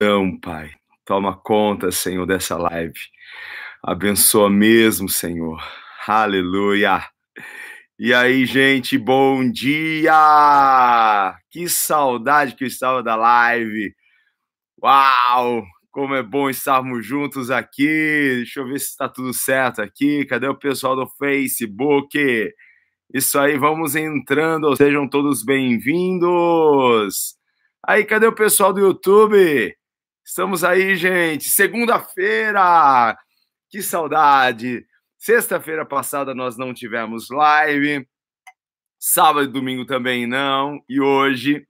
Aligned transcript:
Então, 0.00 0.38
Pai, 0.38 0.70
toma 1.04 1.36
conta, 1.36 1.90
Senhor, 1.90 2.24
dessa 2.24 2.56
live. 2.56 3.00
Abençoa 3.82 4.48
mesmo, 4.48 5.08
Senhor. 5.08 5.60
Aleluia. 6.06 7.04
E 7.98 8.14
aí, 8.14 8.46
gente, 8.46 8.96
bom 8.96 9.50
dia! 9.50 11.34
Que 11.50 11.68
saudade 11.68 12.54
que 12.54 12.62
eu 12.62 12.68
estava 12.68 13.02
da 13.02 13.16
live. 13.16 13.92
Uau! 14.80 15.64
Como 15.90 16.14
é 16.14 16.22
bom 16.22 16.48
estarmos 16.48 17.04
juntos 17.04 17.50
aqui. 17.50 18.36
Deixa 18.36 18.60
eu 18.60 18.68
ver 18.68 18.78
se 18.78 18.90
está 18.90 19.08
tudo 19.08 19.34
certo 19.34 19.82
aqui. 19.82 20.24
Cadê 20.26 20.46
o 20.46 20.54
pessoal 20.54 20.94
do 20.94 21.08
Facebook? 21.18 22.52
Isso 23.12 23.36
aí, 23.36 23.58
vamos 23.58 23.96
entrando. 23.96 24.76
Sejam 24.76 25.08
todos 25.08 25.44
bem-vindos. 25.44 27.34
Aí, 27.84 28.04
cadê 28.04 28.28
o 28.28 28.32
pessoal 28.32 28.72
do 28.72 28.78
YouTube? 28.78 29.76
Estamos 30.28 30.62
aí, 30.62 30.94
gente. 30.94 31.48
Segunda-feira. 31.48 33.16
Que 33.70 33.80
saudade. 33.82 34.86
Sexta-feira 35.16 35.86
passada 35.86 36.34
nós 36.34 36.58
não 36.58 36.74
tivemos 36.74 37.30
live. 37.30 38.06
Sábado 38.98 39.48
e 39.48 39.50
domingo 39.50 39.86
também 39.86 40.26
não. 40.26 40.84
E 40.86 41.00
hoje, 41.00 41.66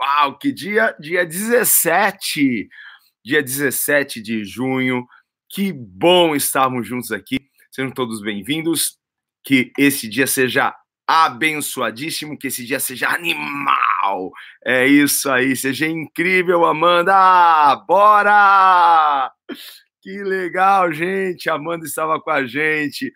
uau, 0.00 0.38
que 0.38 0.50
dia? 0.50 0.96
Dia 0.98 1.26
17. 1.26 2.70
Dia 3.22 3.42
17 3.42 4.22
de 4.22 4.46
junho. 4.46 5.06
Que 5.46 5.70
bom 5.70 6.34
estarmos 6.34 6.88
juntos 6.88 7.12
aqui. 7.12 7.36
Sejam 7.70 7.90
todos 7.90 8.22
bem-vindos. 8.22 8.98
Que 9.44 9.72
esse 9.76 10.08
dia 10.08 10.26
seja 10.26 10.74
abençoadíssimo, 11.10 12.38
que 12.38 12.46
esse 12.46 12.64
dia 12.64 12.78
seja 12.78 13.08
animal. 13.08 14.30
É 14.64 14.86
isso 14.86 15.28
aí, 15.28 15.56
seja 15.56 15.88
incrível, 15.88 16.64
Amanda! 16.64 17.74
Bora! 17.84 19.32
Que 20.00 20.22
legal, 20.22 20.92
gente! 20.92 21.50
Amanda 21.50 21.84
estava 21.84 22.20
com 22.20 22.30
a 22.30 22.46
gente. 22.46 23.12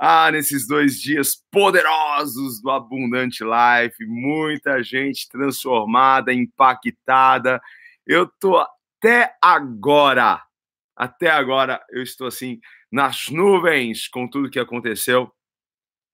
Ah, 0.00 0.32
nesses 0.32 0.66
dois 0.66 1.00
dias 1.00 1.36
poderosos 1.48 2.60
do 2.60 2.72
Abundante 2.72 3.44
Life, 3.44 4.04
muita 4.04 4.82
gente 4.82 5.28
transformada, 5.28 6.32
impactada. 6.32 7.60
Eu 8.04 8.26
tô 8.40 8.56
até 8.56 9.32
agora, 9.40 10.42
até 10.96 11.30
agora, 11.30 11.80
eu 11.90 12.02
estou 12.02 12.26
assim 12.26 12.58
nas 12.90 13.28
nuvens 13.28 14.08
com 14.08 14.28
tudo 14.28 14.50
que 14.50 14.58
aconteceu 14.58 15.32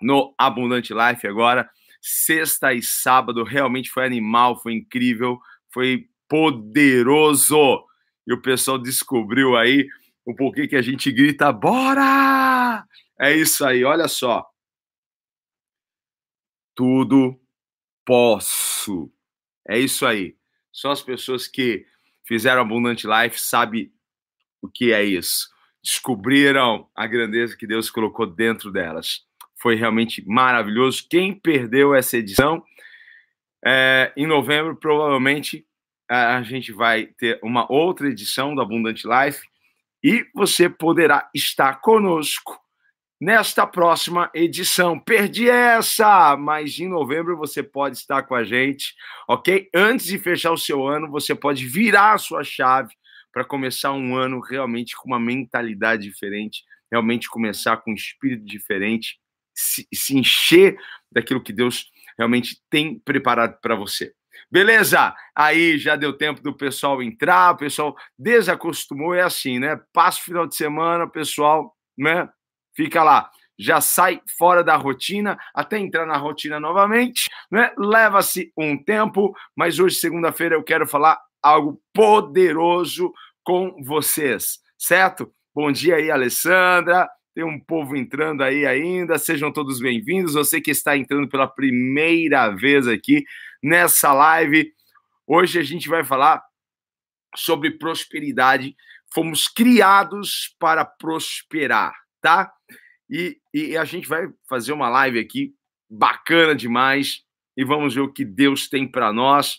no 0.01 0.35
Abundante 0.39 0.93
Life 0.93 1.27
agora. 1.27 1.69
Sexta 2.01 2.75
e 2.75 2.83
sábado 2.83 3.43
realmente 3.45 3.91
foi 3.91 4.05
animal, 4.05 4.61
foi 4.61 4.75
incrível, 4.75 5.39
foi 5.73 6.09
poderoso. 6.29 7.85
E 8.27 8.33
o 8.33 8.41
pessoal 8.41 8.79
descobriu 8.79 9.57
aí 9.57 9.87
o 10.25 10.35
porquê 10.35 10.69
que 10.69 10.77
a 10.77 10.83
gente 10.83 11.11
grita: 11.11 11.53
bora! 11.53 12.85
É 13.19 13.33
isso 13.33 13.65
aí, 13.65 13.85
olha 13.85 14.09
só. 14.09 14.45
Tudo 16.75 17.41
posso. 18.05 19.11
É 19.67 19.79
isso 19.79 20.05
aí. 20.05 20.37
Só 20.73 20.91
as 20.91 21.01
pessoas 21.01 21.47
que 21.47 21.87
fizeram 22.25 22.63
Abundante 22.63 23.07
Life 23.07 23.41
sabem 23.41 23.93
o 24.61 24.69
que 24.69 24.93
é 24.93 25.03
isso. 25.03 25.49
Descobriram 25.83 26.91
a 26.95 27.07
grandeza 27.07 27.57
que 27.57 27.67
Deus 27.67 27.91
colocou 27.91 28.27
dentro 28.27 28.73
delas 28.73 29.25
foi 29.65 29.77
realmente 29.77 30.23
maravilhoso. 30.27 31.07
Quem 31.09 31.33
perdeu 31.33 31.95
essa 31.95 32.19
edição, 32.19 32.63
é, 33.65 34.13
em 34.15 34.27
novembro, 34.27 34.77
provavelmente 34.77 35.67
a 36.07 36.43
gente 36.43 36.71
vai 36.71 37.07
ter 37.07 37.41
uma 37.43 37.67
outra 37.73 38.09
edição 38.09 38.55
do 38.55 38.61
Abundante 38.61 39.09
Life 39.09 39.41
e 40.03 40.27
você 40.35 40.69
poderá 40.69 41.31
estar 41.35 41.81
conosco 41.81 42.61
nesta 43.19 43.67
próxima 43.67 44.31
edição. 44.35 45.01
Perdi 45.01 45.49
essa, 45.49 46.37
mas 46.37 46.79
em 46.79 46.87
novembro 46.87 47.35
você 47.35 47.63
pode 47.63 47.97
estar 47.97 48.25
com 48.25 48.35
a 48.35 48.45
gente, 48.45 48.95
ok? 49.27 49.71
Antes 49.75 50.05
de 50.05 50.19
fechar 50.19 50.53
o 50.53 50.59
seu 50.59 50.87
ano, 50.87 51.11
você 51.11 51.35
pode 51.35 51.67
virar 51.67 52.13
a 52.13 52.19
sua 52.19 52.45
chave 52.45 52.93
para 53.33 53.47
começar 53.47 53.95
um 53.95 54.15
ano 54.15 54.41
realmente 54.41 54.95
com 54.95 55.09
uma 55.09 55.19
mentalidade 55.19 56.03
diferente, 56.03 56.63
realmente 56.93 57.31
começar 57.31 57.79
com 57.79 57.93
um 57.93 57.95
espírito 57.95 58.45
diferente 58.45 59.24
se, 59.55 59.87
se 59.93 60.17
encher 60.19 60.77
daquilo 61.11 61.43
que 61.43 61.53
Deus 61.53 61.91
realmente 62.19 62.61
tem 62.69 62.99
preparado 62.99 63.59
para 63.61 63.75
você. 63.75 64.13
Beleza? 64.51 65.15
Aí 65.35 65.79
já 65.79 65.97
deu 65.97 66.13
tempo 66.13 66.43
do 66.43 66.57
pessoal 66.57 67.03
entrar, 67.03 67.55
o 67.55 67.57
pessoal 67.57 67.97
desacostumou, 68.19 69.15
é 69.15 69.23
assim, 69.23 69.59
né? 69.59 69.81
Passa 69.93 70.21
o 70.21 70.25
final 70.25 70.47
de 70.47 70.55
semana, 70.55 71.05
o 71.05 71.11
pessoal, 71.11 71.75
né? 71.97 72.29
Fica 72.75 73.03
lá, 73.03 73.31
já 73.59 73.81
sai 73.81 74.21
fora 74.37 74.63
da 74.63 74.77
rotina, 74.77 75.39
até 75.55 75.79
entrar 75.79 76.07
na 76.07 76.17
rotina 76.17 76.59
novamente, 76.59 77.29
né? 77.51 77.73
Leva-se 77.79 78.53
um 78.57 78.77
tempo, 78.83 79.35
mas 79.57 79.79
hoje, 79.79 79.97
segunda-feira, 79.97 80.55
eu 80.55 80.63
quero 80.63 80.87
falar 80.87 81.21
algo 81.43 81.81
poderoso 81.93 83.13
com 83.45 83.83
vocês, 83.83 84.59
certo? 84.79 85.33
Bom 85.55 85.71
dia 85.71 85.97
aí, 85.97 86.11
Alessandra. 86.11 87.09
Tem 87.35 87.43
um 87.43 87.59
povo 87.59 87.97
entrando 87.97 88.45
aí 88.45 88.65
ainda. 88.65 89.19
Sejam 89.19 89.51
todos 89.53 89.81
bem-vindos. 89.81 90.35
Você 90.35 90.61
que 90.61 90.71
está 90.71 90.97
entrando 90.97 91.29
pela 91.29 91.49
primeira 91.49 92.49
vez 92.51 92.87
aqui 92.87 93.25
nessa 93.61 94.13
live. 94.13 94.73
Hoje 95.27 95.59
a 95.59 95.63
gente 95.65 95.89
vai 95.89 96.05
falar 96.05 96.41
sobre 97.35 97.73
prosperidade. 97.73 98.77
Fomos 99.13 99.49
criados 99.49 100.55
para 100.61 100.85
prosperar, 100.85 101.93
tá? 102.21 102.53
E, 103.11 103.37
e 103.53 103.77
a 103.77 103.85
gente 103.85 104.07
vai 104.07 104.29
fazer 104.49 104.73
uma 104.73 104.89
live 104.89 105.19
aqui 105.19 105.53
bacana 105.91 106.55
demais 106.55 107.25
e 107.57 107.65
vamos 107.65 107.97
ver 107.97 108.03
o 108.03 108.13
que 108.13 108.25
Deus 108.25 108.69
tem 108.69 108.87
para 108.87 109.13
nós. 109.13 109.59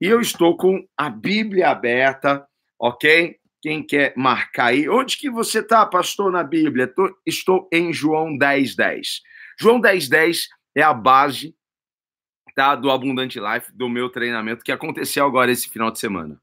E 0.00 0.06
eu 0.06 0.20
estou 0.20 0.56
com 0.56 0.84
a 0.96 1.08
Bíblia 1.10 1.70
aberta, 1.70 2.44
ok? 2.76 3.38
Quem 3.64 3.82
quer 3.82 4.12
marcar 4.14 4.66
aí? 4.66 4.86
Onde 4.90 5.16
que 5.16 5.30
você 5.30 5.60
está, 5.60 5.86
pastor, 5.86 6.30
na 6.30 6.44
Bíblia? 6.44 6.86
Tô, 6.86 7.18
estou 7.24 7.66
em 7.72 7.94
João 7.94 8.36
10, 8.36 8.76
10. 8.76 9.22
João 9.58 9.80
10, 9.80 10.06
10 10.06 10.48
é 10.76 10.82
a 10.82 10.92
base 10.92 11.56
tá, 12.54 12.76
do 12.76 12.90
Abundante 12.90 13.40
Life, 13.40 13.72
do 13.72 13.88
meu 13.88 14.10
treinamento, 14.10 14.62
que 14.62 14.70
aconteceu 14.70 15.24
agora 15.24 15.50
esse 15.50 15.70
final 15.70 15.90
de 15.90 15.98
semana. 15.98 16.38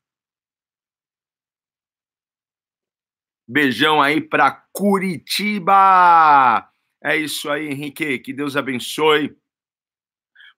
Beijão 3.48 4.02
aí 4.02 4.20
para 4.20 4.50
Curitiba! 4.74 6.68
É 7.04 7.16
isso 7.16 7.52
aí, 7.52 7.68
Henrique. 7.68 8.18
Que 8.18 8.34
Deus 8.34 8.58
abençoe. 8.58 9.38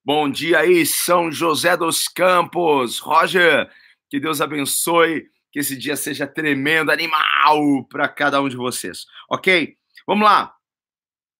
Bom 0.01 0.29
dia 0.29 0.59
aí, 0.59 0.85
São 0.85 1.29
José 1.29 1.75
dos 1.75 2.07
Campos. 2.07 2.99
Roger, 2.99 3.69
que 4.09 4.17
Deus 4.17 4.39
abençoe 4.39 5.32
que 5.53 5.59
esse 5.59 5.77
dia 5.77 5.95
seja 5.95 6.25
tremendo, 6.25 6.91
animal 6.91 7.85
para 7.85 8.09
cada 8.09 8.41
um 8.41 8.49
de 8.49 8.57
vocês, 8.57 9.05
ok? 9.29 9.77
Vamos 10.07 10.25
lá. 10.25 10.53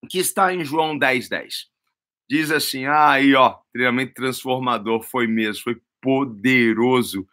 O 0.03 0.07
que 0.07 0.19
está 0.19 0.53
em 0.53 0.63
João 0.63 0.95
10, 0.95 1.27
10? 1.27 1.67
Diz 2.29 2.51
assim: 2.51 2.85
ah, 2.85 3.09
aí, 3.09 3.33
ó, 3.33 3.57
treinamento 3.73 4.13
transformador 4.13 5.01
foi 5.01 5.25
mesmo, 5.25 5.63
foi 5.63 5.81
poderoso. 5.99 7.27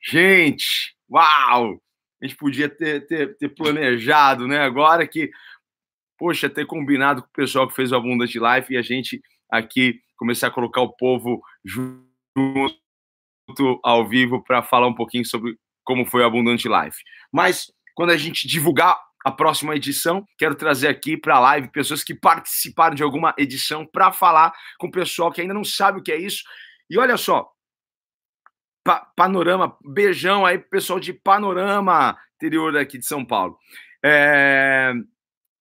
Gente, 0.00 0.96
uau! 1.10 1.80
A 2.20 2.26
gente 2.26 2.36
podia 2.36 2.68
ter, 2.68 3.06
ter, 3.06 3.36
ter 3.36 3.48
planejado, 3.50 4.46
né? 4.46 4.60
Agora 4.60 5.06
que, 5.06 5.30
poxa, 6.16 6.48
ter 6.48 6.64
combinado 6.64 7.22
com 7.22 7.28
o 7.28 7.32
pessoal 7.32 7.68
que 7.68 7.74
fez 7.74 7.92
o 7.92 7.96
Abundant 7.96 8.32
Life 8.34 8.72
e 8.72 8.76
a 8.76 8.82
gente 8.82 9.20
aqui 9.50 10.00
começar 10.16 10.46
a 10.46 10.52
colocar 10.52 10.80
o 10.80 10.92
povo 10.92 11.42
junto 11.64 12.00
ao 13.84 14.08
vivo 14.08 14.42
para 14.42 14.62
falar 14.62 14.86
um 14.86 14.94
pouquinho 14.94 15.26
sobre 15.26 15.58
como 15.84 16.06
foi 16.06 16.22
o 16.22 16.26
Abundante 16.26 16.68
Life. 16.68 16.98
Mas 17.32 17.66
quando 17.94 18.10
a 18.10 18.16
gente 18.16 18.46
divulgar 18.48 18.98
a 19.24 19.30
próxima 19.30 19.76
edição, 19.76 20.26
quero 20.36 20.54
trazer 20.54 20.88
aqui 20.88 21.16
para 21.16 21.36
a 21.36 21.40
live 21.40 21.68
pessoas 21.68 22.02
que 22.02 22.14
participaram 22.14 22.94
de 22.94 23.02
alguma 23.02 23.34
edição 23.38 23.86
para 23.86 24.12
falar 24.12 24.52
com 24.78 24.88
o 24.88 24.90
pessoal 24.90 25.30
que 25.30 25.40
ainda 25.40 25.54
não 25.54 25.64
sabe 25.64 26.00
o 26.00 26.02
que 26.02 26.12
é 26.12 26.16
isso. 26.16 26.42
E 26.90 26.98
olha 26.98 27.16
só, 27.16 27.48
pa 28.84 29.06
Panorama, 29.16 29.76
beijão 29.84 30.44
aí 30.44 30.58
pro 30.58 30.70
pessoal 30.70 30.98
de 30.98 31.12
Panorama, 31.12 32.18
interior 32.34 32.72
daqui 32.72 32.98
de 32.98 33.06
São 33.06 33.24
Paulo. 33.24 33.56
É... 34.04 34.92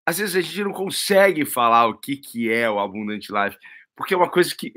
Às 0.06 0.18
vezes 0.18 0.36
a 0.36 0.42
gente 0.42 0.64
não 0.64 0.74
consegue 0.74 1.46
falar 1.46 1.88
o 1.88 1.98
que, 1.98 2.18
que 2.18 2.52
é 2.52 2.70
o 2.70 2.80
Abundante 2.80 3.32
Life, 3.32 3.58
porque 3.96 4.14
é 4.14 4.18
uma 4.18 4.30
coisa 4.30 4.56
que, 4.56 4.72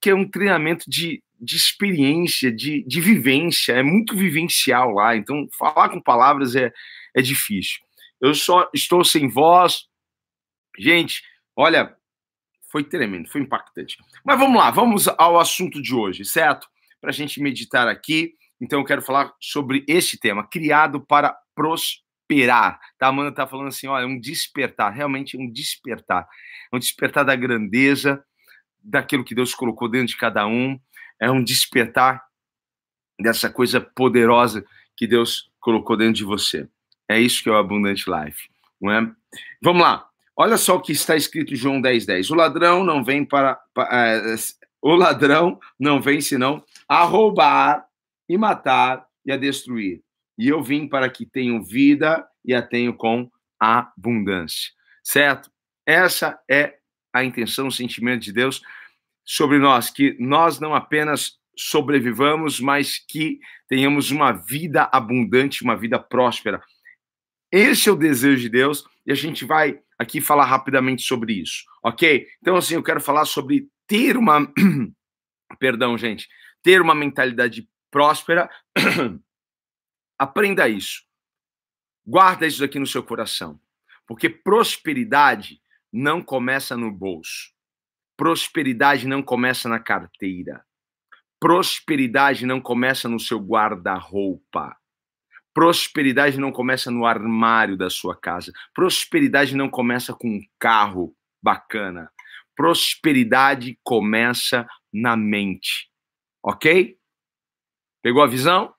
que, 0.00 0.10
é 0.10 0.14
um 0.14 0.28
treinamento 0.28 0.84
de, 0.88 1.22
de 1.40 1.56
experiência, 1.56 2.52
de, 2.52 2.84
de 2.84 3.00
vivência, 3.00 3.72
é 3.72 3.82
muito 3.82 4.16
vivencial 4.16 4.90
lá, 4.92 5.16
então 5.16 5.48
falar 5.58 5.88
com 5.88 6.00
palavras 6.00 6.54
é, 6.54 6.72
é 7.14 7.22
difícil. 7.22 7.78
Eu 8.20 8.34
só 8.34 8.68
estou 8.74 9.04
sem 9.04 9.28
voz. 9.28 9.86
Gente, 10.78 11.22
olha, 11.56 11.96
foi 12.70 12.84
tremendo, 12.84 13.28
foi 13.28 13.40
impactante. 13.40 13.96
Mas 14.24 14.38
vamos 14.38 14.58
lá, 14.58 14.70
vamos 14.70 15.08
ao 15.08 15.38
assunto 15.38 15.80
de 15.80 15.94
hoje, 15.94 16.24
certo? 16.24 16.68
Para 17.00 17.10
a 17.10 17.14
gente 17.14 17.40
meditar 17.40 17.88
aqui 17.88 18.34
Então 18.60 18.80
eu 18.80 18.84
quero 18.84 19.02
falar 19.02 19.32
sobre 19.40 19.84
este 19.88 20.18
tema, 20.18 20.46
criado 20.46 21.00
para 21.00 21.36
prosperar. 21.54 22.80
Tá? 22.98 23.06
Amanda 23.06 23.30
está 23.30 23.46
falando 23.46 23.68
assim, 23.68 23.86
olha, 23.86 24.06
um 24.06 24.18
despertar, 24.18 24.90
realmente 24.90 25.36
um 25.36 25.50
despertar. 25.50 26.28
Um 26.72 26.78
despertar 26.78 27.24
da 27.24 27.36
grandeza, 27.36 28.22
daquilo 28.88 29.24
que 29.24 29.34
Deus 29.34 29.54
colocou 29.54 29.88
dentro 29.88 30.08
de 30.08 30.16
cada 30.16 30.46
um. 30.46 30.78
É 31.20 31.30
um 31.30 31.42
despertar 31.42 32.24
dessa 33.20 33.50
coisa 33.50 33.80
poderosa 33.80 34.64
que 34.96 35.06
Deus 35.06 35.50
colocou 35.60 35.96
dentro 35.96 36.14
de 36.14 36.24
você. 36.24 36.68
É 37.08 37.20
isso 37.20 37.42
que 37.42 37.48
é 37.48 37.52
o 37.52 37.56
Abundant 37.56 38.04
Life. 38.06 38.48
Não 38.80 38.92
é? 38.92 39.10
Vamos 39.62 39.82
lá. 39.82 40.08
Olha 40.36 40.56
só 40.56 40.76
o 40.76 40.80
que 40.80 40.92
está 40.92 41.16
escrito 41.16 41.52
em 41.52 41.56
João 41.56 41.80
10, 41.80 42.06
10. 42.06 42.30
O 42.30 42.34
ladrão 42.34 42.84
não 42.84 43.02
vem 43.02 43.24
para. 43.24 43.56
para 43.74 43.88
é, 43.92 44.34
o 44.80 44.94
ladrão 44.94 45.58
não 45.78 46.00
vem 46.00 46.20
senão 46.20 46.64
a 46.88 47.02
roubar 47.02 47.84
e 48.28 48.38
matar 48.38 49.04
e 49.26 49.32
a 49.32 49.36
destruir. 49.36 50.00
E 50.38 50.48
eu 50.48 50.62
vim 50.62 50.86
para 50.86 51.10
que 51.10 51.26
tenham 51.26 51.62
vida 51.62 52.24
e 52.44 52.54
a 52.54 52.62
tenham 52.62 52.92
com 52.92 53.28
abundância. 53.58 54.70
Certo? 55.02 55.50
Essa 55.84 56.38
é 56.48 56.78
a 57.12 57.24
intenção, 57.24 57.66
o 57.66 57.72
sentimento 57.72 58.22
de 58.22 58.32
Deus 58.32 58.62
sobre 59.28 59.58
nós, 59.58 59.90
que 59.90 60.16
nós 60.18 60.58
não 60.58 60.74
apenas 60.74 61.38
sobrevivamos, 61.54 62.60
mas 62.60 62.98
que 62.98 63.38
tenhamos 63.68 64.10
uma 64.10 64.32
vida 64.32 64.88
abundante, 64.90 65.62
uma 65.62 65.76
vida 65.76 65.98
próspera. 65.98 66.62
Esse 67.52 67.90
é 67.90 67.92
o 67.92 67.96
desejo 67.96 68.40
de 68.40 68.48
Deus 68.48 68.84
e 69.04 69.12
a 69.12 69.14
gente 69.14 69.44
vai 69.44 69.78
aqui 69.98 70.22
falar 70.22 70.46
rapidamente 70.46 71.02
sobre 71.02 71.34
isso, 71.34 71.64
ok? 71.84 72.26
Então, 72.40 72.56
assim, 72.56 72.74
eu 72.74 72.82
quero 72.82 73.02
falar 73.02 73.26
sobre 73.26 73.68
ter 73.86 74.16
uma. 74.16 74.50
Perdão, 75.58 75.98
gente. 75.98 76.26
Ter 76.62 76.80
uma 76.80 76.94
mentalidade 76.94 77.68
próspera. 77.90 78.48
Aprenda 80.18 80.66
isso. 80.68 81.02
Guarda 82.06 82.46
isso 82.46 82.64
aqui 82.64 82.78
no 82.78 82.86
seu 82.86 83.02
coração. 83.02 83.60
Porque 84.06 84.30
prosperidade 84.30 85.60
não 85.92 86.22
começa 86.22 86.76
no 86.76 86.90
bolso. 86.90 87.57
Prosperidade 88.18 89.06
não 89.06 89.22
começa 89.22 89.68
na 89.68 89.78
carteira. 89.78 90.64
Prosperidade 91.38 92.44
não 92.44 92.60
começa 92.60 93.08
no 93.08 93.20
seu 93.20 93.38
guarda-roupa. 93.38 94.76
Prosperidade 95.54 96.36
não 96.36 96.50
começa 96.50 96.90
no 96.90 97.06
armário 97.06 97.76
da 97.76 97.88
sua 97.88 98.16
casa. 98.16 98.52
Prosperidade 98.74 99.54
não 99.54 99.70
começa 99.70 100.12
com 100.12 100.28
um 100.28 100.40
carro 100.58 101.14
bacana. 101.40 102.10
Prosperidade 102.56 103.78
começa 103.84 104.66
na 104.92 105.16
mente. 105.16 105.88
Ok? 106.42 106.98
Pegou 108.02 108.20
a 108.20 108.26
visão? 108.26 108.74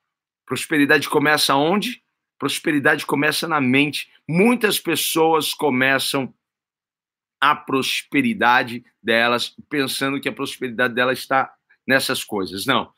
Prosperidade 0.46 1.08
começa 1.08 1.56
onde? 1.56 2.04
Prosperidade 2.38 3.06
começa 3.06 3.48
na 3.48 3.62
mente. 3.62 4.12
Muitas 4.28 4.82
pessoas 4.82 5.54
começam 5.54 6.34
a 7.40 7.56
prosperidade 7.56 8.84
delas 9.02 9.56
pensando 9.70 10.20
que 10.20 10.30
a 10.30 10.34
prosperidade 10.34 10.94
delas 10.94 11.20
está 11.20 11.54
nessas 11.88 12.24
coisas. 12.24 12.66
Não. 12.66 12.92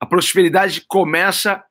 A 0.00 0.06
prosperidade 0.06 0.82
começa 0.86 1.64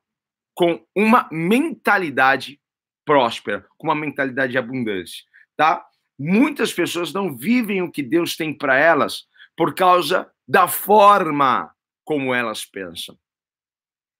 com 0.54 0.84
uma 0.94 1.28
mentalidade 1.30 2.60
próspera, 3.04 3.66
com 3.76 3.88
uma 3.88 3.94
mentalidade 3.94 4.52
de 4.52 4.58
abundância, 4.58 5.24
tá? 5.56 5.84
Muitas 6.18 6.72
pessoas 6.72 7.12
não 7.12 7.36
vivem 7.36 7.82
o 7.82 7.90
que 7.90 8.02
Deus 8.02 8.36
tem 8.36 8.56
para 8.56 8.76
elas 8.76 9.26
por 9.56 9.74
causa 9.74 10.30
da 10.46 10.68
forma 10.68 11.74
como 12.04 12.34
elas 12.34 12.64
pensam. 12.64 13.18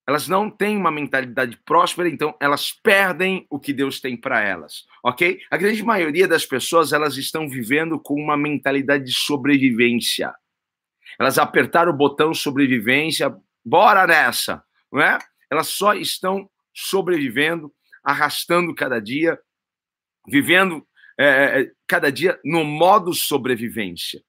Elas 0.07 0.27
não 0.27 0.49
têm 0.49 0.75
uma 0.75 0.91
mentalidade 0.91 1.57
próspera, 1.65 2.09
então 2.09 2.35
elas 2.39 2.71
perdem 2.71 3.47
o 3.49 3.57
que 3.57 3.71
Deus 3.71 4.01
tem 4.01 4.17
para 4.17 4.41
elas, 4.41 4.85
ok? 5.01 5.39
A 5.49 5.55
grande 5.55 5.81
maioria 5.81 6.27
das 6.27 6.45
pessoas 6.45 6.91
elas 6.91 7.15
estão 7.15 7.47
vivendo 7.47 7.97
com 7.97 8.15
uma 8.15 8.35
mentalidade 8.35 9.05
de 9.05 9.13
sobrevivência. 9.13 10.33
Elas 11.17 11.37
apertaram 11.37 11.91
o 11.91 11.95
botão 11.95 12.33
sobrevivência, 12.33 13.33
bora 13.63 14.05
nessa, 14.05 14.61
não 14.91 15.01
é? 15.01 15.17
Elas 15.49 15.67
só 15.67 15.93
estão 15.93 16.49
sobrevivendo, 16.73 17.71
arrastando 18.03 18.75
cada 18.75 18.99
dia, 18.99 19.39
vivendo 20.27 20.85
é, 21.17 21.71
cada 21.87 22.11
dia 22.11 22.39
no 22.43 22.65
modo 22.65 23.13
sobrevivência. 23.13 24.21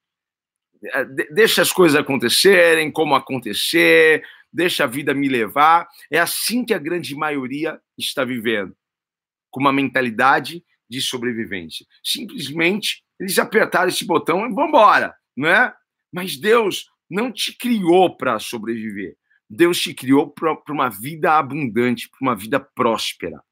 Deixa 1.32 1.62
as 1.62 1.73
coisas 1.73 1.99
acontecerem, 1.99 2.93
como 2.93 3.15
acontecer, 3.15 4.23
deixa 4.55 4.85
a 4.85 4.87
vida 4.87 5.12
me 5.12 5.29
levar. 5.29 5.89
É 6.11 6.21
assim 6.21 6.65
que 6.65 6.73
a 6.73 6.79
grande 6.79 7.15
maioria 7.17 7.81
está 7.99 8.25
vivendo, 8.25 8.75
com 9.51 9.61
uma 9.61 9.73
mentalidade 9.73 10.65
de 10.89 11.01
sobrevivência. 11.01 11.85
Simplesmente 12.03 13.03
eles 13.19 13.39
apertaram 13.39 13.89
esse 13.89 14.06
botão 14.06 14.47
e 14.47 14.55
vão 14.55 14.69
embora, 14.69 15.15
não 15.37 15.49
é? 15.49 15.75
Mas 16.12 16.37
Deus 16.37 16.89
não 17.11 17.33
te 17.33 17.56
criou 17.56 18.17
para 18.17 18.39
sobreviver. 18.39 19.17
Deus 19.51 19.81
te 19.81 19.93
criou 19.93 20.31
para 20.31 20.56
uma 20.71 20.89
vida 20.89 21.37
abundante, 21.37 22.09
para 22.09 22.19
uma 22.23 22.37
vida 22.37 22.59
próspera. 22.59 23.43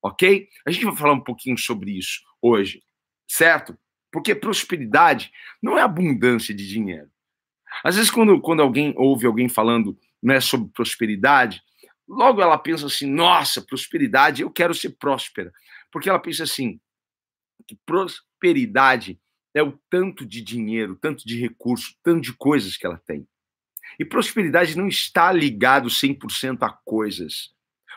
Ok? 0.00 0.48
A 0.66 0.70
gente 0.70 0.84
vai 0.84 0.96
falar 0.96 1.12
um 1.12 1.20
pouquinho 1.20 1.58
sobre 1.58 1.96
isso 1.96 2.20
hoje, 2.40 2.82
certo? 3.28 3.76
Porque 4.10 4.34
prosperidade 4.34 5.30
não 5.62 5.78
é 5.78 5.82
abundância 5.82 6.54
de 6.54 6.68
dinheiro. 6.68 7.08
Às 7.84 7.96
vezes, 7.96 8.10
quando, 8.10 8.40
quando 8.40 8.60
alguém 8.60 8.92
ouve 8.96 9.26
alguém 9.26 9.48
falando 9.48 9.98
né, 10.22 10.40
sobre 10.40 10.70
prosperidade, 10.72 11.62
logo 12.08 12.40
ela 12.40 12.58
pensa 12.58 12.86
assim: 12.86 13.10
nossa, 13.10 13.60
prosperidade, 13.62 14.42
eu 14.42 14.50
quero 14.50 14.74
ser 14.74 14.90
próspera. 14.90 15.52
Porque 15.90 16.08
ela 16.08 16.18
pensa 16.18 16.44
assim: 16.44 16.80
que 17.66 17.76
prosperidade 17.86 19.18
é 19.54 19.62
o 19.62 19.78
tanto 19.90 20.24
de 20.24 20.40
dinheiro, 20.40 20.96
tanto 20.96 21.26
de 21.26 21.38
recurso, 21.38 21.94
tanto 22.02 22.22
de 22.22 22.32
coisas 22.32 22.76
que 22.76 22.86
ela 22.86 23.00
tem. 23.06 23.26
E 23.98 24.04
prosperidade 24.04 24.76
não 24.76 24.88
está 24.88 25.30
ligado 25.32 25.88
100% 25.88 26.58
a 26.62 26.70
coisas. 26.70 27.50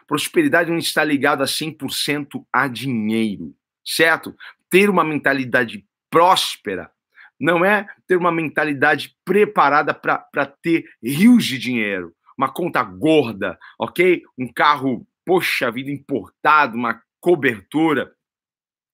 Prosperidade 0.08 0.70
não 0.70 0.78
está 0.78 1.04
ligado 1.04 1.42
a 1.42 1.46
100% 1.46 2.46
a 2.52 2.68
dinheiro, 2.68 3.56
certo? 3.84 4.36
Ter 4.70 4.90
uma 4.90 5.04
mentalidade 5.04 5.86
próspera 6.10 6.92
não 7.40 7.66
é 7.66 7.88
ter 8.08 8.16
uma 8.16 8.32
mentalidade 8.32 9.16
preparada 9.26 9.94
para 9.94 10.46
ter 10.62 10.86
rios 11.04 11.46
de 11.46 11.58
dinheiro, 11.58 12.15
uma 12.38 12.50
conta 12.50 12.84
gorda, 12.84 13.58
ok? 13.80 14.24
Um 14.38 14.52
carro, 14.52 15.08
poxa 15.26 15.72
vida, 15.72 15.92
importado, 15.92 16.76
uma 16.76 17.02
cobertura 17.20 18.14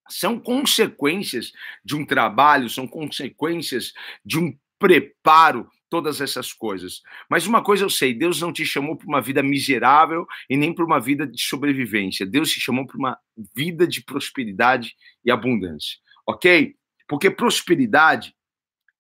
são 0.09 0.39
consequências 0.39 1.51
de 1.83 1.95
um 1.95 2.05
trabalho, 2.05 2.69
são 2.69 2.87
consequências 2.87 3.93
de 4.25 4.39
um 4.39 4.53
preparo, 4.77 5.69
todas 5.89 6.21
essas 6.21 6.53
coisas. 6.53 7.01
Mas 7.29 7.45
uma 7.45 7.61
coisa 7.63 7.83
eu 7.83 7.89
sei: 7.89 8.13
Deus 8.13 8.41
não 8.41 8.51
te 8.53 8.65
chamou 8.65 8.95
para 8.95 9.07
uma 9.07 9.21
vida 9.21 9.43
miserável 9.43 10.25
e 10.49 10.57
nem 10.57 10.73
para 10.73 10.85
uma 10.85 10.99
vida 10.99 11.27
de 11.27 11.41
sobrevivência. 11.41 12.25
Deus 12.25 12.49
te 12.51 12.59
chamou 12.59 12.87
para 12.87 12.97
uma 12.97 13.17
vida 13.55 13.85
de 13.85 14.03
prosperidade 14.03 14.95
e 15.23 15.29
abundância, 15.29 15.97
ok? 16.25 16.75
Porque 17.07 17.29
prosperidade 17.29 18.33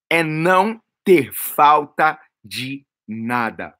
é 0.09 0.21
não 0.21 0.81
ter 1.03 1.31
falta 1.33 2.19
de 2.43 2.85
nada. 3.07 3.73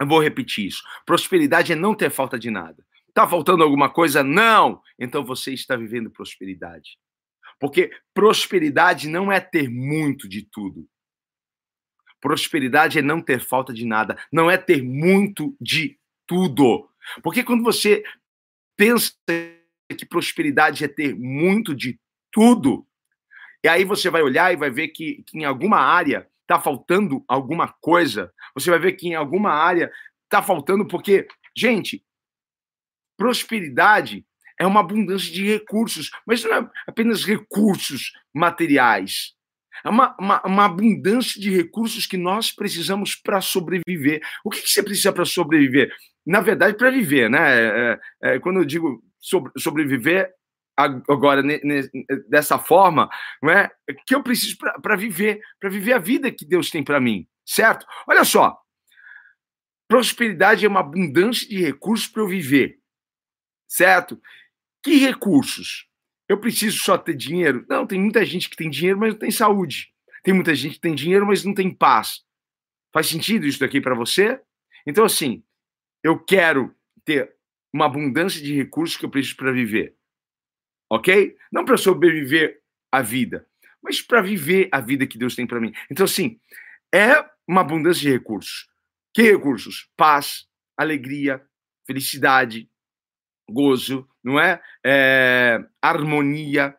Eu 0.00 0.06
vou 0.06 0.22
repetir 0.22 0.66
isso. 0.66 0.82
Prosperidade 1.04 1.72
é 1.72 1.76
não 1.76 1.94
ter 1.94 2.10
falta 2.10 2.38
de 2.38 2.50
nada. 2.50 2.84
Está 3.08 3.26
faltando 3.26 3.64
alguma 3.64 3.90
coisa? 3.90 4.22
Não! 4.22 4.80
Então 4.98 5.24
você 5.24 5.52
está 5.52 5.74
vivendo 5.76 6.10
prosperidade. 6.10 6.98
Porque 7.58 7.90
prosperidade 8.14 9.08
não 9.08 9.32
é 9.32 9.40
ter 9.40 9.68
muito 9.68 10.28
de 10.28 10.42
tudo. 10.42 10.88
Prosperidade 12.20 12.98
é 12.98 13.02
não 13.02 13.20
ter 13.20 13.40
falta 13.40 13.72
de 13.72 13.84
nada. 13.84 14.16
Não 14.32 14.50
é 14.50 14.56
ter 14.56 14.82
muito 14.82 15.56
de 15.60 15.98
tudo. 16.26 16.88
Porque 17.22 17.42
quando 17.42 17.64
você 17.64 18.04
pensa 18.76 19.12
que 19.96 20.06
prosperidade 20.06 20.84
é 20.84 20.88
ter 20.88 21.14
muito 21.16 21.74
de 21.74 21.98
tudo, 22.30 22.86
e 23.64 23.68
aí 23.68 23.84
você 23.84 24.10
vai 24.10 24.22
olhar 24.22 24.52
e 24.52 24.56
vai 24.56 24.70
ver 24.70 24.88
que, 24.88 25.24
que 25.24 25.38
em 25.38 25.44
alguma 25.44 25.78
área 25.78 26.28
está 26.48 26.58
faltando 26.58 27.22
alguma 27.28 27.68
coisa. 27.80 28.32
Você 28.54 28.70
vai 28.70 28.78
ver 28.78 28.92
que 28.92 29.08
em 29.08 29.14
alguma 29.14 29.50
área 29.50 29.92
está 30.24 30.42
faltando, 30.42 30.86
porque, 30.86 31.28
gente, 31.56 32.02
Prosperidade 33.18 34.24
é 34.60 34.64
uma 34.64 34.78
abundância 34.78 35.32
de 35.32 35.44
recursos, 35.44 36.08
mas 36.24 36.44
não 36.44 36.54
é 36.54 36.70
apenas 36.86 37.24
recursos 37.24 38.12
materiais. 38.32 39.32
É 39.84 39.88
uma, 39.88 40.16
uma, 40.18 40.42
uma 40.46 40.64
abundância 40.64 41.40
de 41.40 41.50
recursos 41.50 42.06
que 42.06 42.16
nós 42.16 42.52
precisamos 42.52 43.16
para 43.16 43.40
sobreviver. 43.40 44.20
O 44.44 44.50
que, 44.50 44.62
que 44.62 44.68
você 44.68 44.82
precisa 44.82 45.12
para 45.12 45.24
sobreviver? 45.24 45.92
Na 46.24 46.40
verdade, 46.40 46.76
para 46.76 46.90
viver, 46.90 47.28
né? 47.28 47.38
É, 47.40 48.00
é, 48.22 48.34
é, 48.34 48.38
quando 48.38 48.60
eu 48.60 48.64
digo 48.64 49.02
sobre, 49.20 49.50
sobreviver, 49.58 50.32
agora 50.78 51.42
dessa 52.28 52.58
forma, 52.58 53.10
não 53.42 53.50
é 53.50 53.68
que 54.06 54.14
eu 54.14 54.22
preciso 54.22 54.56
para 54.80 54.94
viver, 54.94 55.40
para 55.58 55.68
viver 55.68 55.94
a 55.94 55.98
vida 55.98 56.30
que 56.30 56.46
Deus 56.46 56.70
tem 56.70 56.84
para 56.84 57.00
mim, 57.00 57.26
certo? 57.44 57.84
Olha 58.08 58.24
só, 58.24 58.56
prosperidade 59.88 60.64
é 60.64 60.68
uma 60.68 60.80
abundância 60.80 61.48
de 61.48 61.60
recursos 61.60 62.06
para 62.06 62.22
eu 62.22 62.28
viver. 62.28 62.78
Certo? 63.66 64.20
Que 64.82 64.96
recursos? 64.96 65.86
Eu 66.28 66.38
preciso 66.38 66.78
só 66.78 66.96
ter 66.96 67.14
dinheiro? 67.14 67.66
Não, 67.68 67.86
tem 67.86 68.00
muita 68.00 68.24
gente 68.24 68.48
que 68.48 68.56
tem 68.56 68.70
dinheiro, 68.70 68.98
mas 68.98 69.12
não 69.12 69.18
tem 69.18 69.30
saúde. 69.30 69.92
Tem 70.22 70.32
muita 70.32 70.54
gente 70.54 70.74
que 70.74 70.80
tem 70.80 70.94
dinheiro, 70.94 71.26
mas 71.26 71.44
não 71.44 71.54
tem 71.54 71.74
paz. 71.74 72.22
Faz 72.92 73.08
sentido 73.08 73.46
isso 73.46 73.60
daqui 73.60 73.80
para 73.80 73.94
você? 73.94 74.40
Então, 74.86 75.04
assim, 75.04 75.42
eu 76.02 76.18
quero 76.18 76.74
ter 77.04 77.34
uma 77.72 77.86
abundância 77.86 78.42
de 78.42 78.54
recursos 78.54 78.96
que 78.96 79.04
eu 79.04 79.10
preciso 79.10 79.36
para 79.36 79.52
viver. 79.52 79.97
Ok? 80.90 81.36
Não 81.52 81.64
para 81.64 81.76
sobreviver 81.76 82.60
a 82.90 83.02
vida, 83.02 83.46
mas 83.82 84.00
para 84.00 84.22
viver 84.22 84.68
a 84.72 84.80
vida 84.80 85.06
que 85.06 85.18
Deus 85.18 85.34
tem 85.34 85.46
para 85.46 85.60
mim. 85.60 85.72
Então, 85.90 86.04
assim, 86.04 86.40
é 86.94 87.24
uma 87.46 87.60
abundância 87.60 88.02
de 88.02 88.10
recursos. 88.10 88.68
Que 89.14 89.22
recursos? 89.22 89.88
Paz, 89.96 90.46
alegria, 90.76 91.42
felicidade, 91.86 92.70
gozo, 93.48 94.08
não 94.22 94.38
é? 94.38 94.60
é 94.84 95.64
harmonia, 95.82 96.76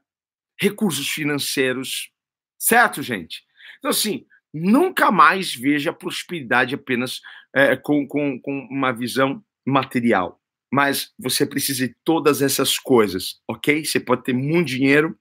recursos 0.59 1.09
financeiros. 1.09 2.11
Certo, 2.57 3.01
gente? 3.01 3.43
Então, 3.79 3.91
assim, 3.91 4.25
nunca 4.53 5.11
mais 5.11 5.53
veja 5.53 5.89
a 5.91 5.93
prosperidade 5.93 6.75
apenas 6.75 7.21
é, 7.53 7.75
com, 7.75 8.07
com, 8.07 8.39
com 8.39 8.67
uma 8.69 8.91
visão 8.91 9.43
material. 9.65 10.38
Mas 10.71 11.11
você 11.17 11.45
precisa 11.45 11.87
de 11.87 11.95
todas 12.03 12.41
essas 12.41 12.77
coisas, 12.77 13.39
ok? 13.47 13.83
Você 13.83 13.99
pode 13.99 14.23
ter 14.23 14.33
muito 14.33 14.67
dinheiro 14.67 15.17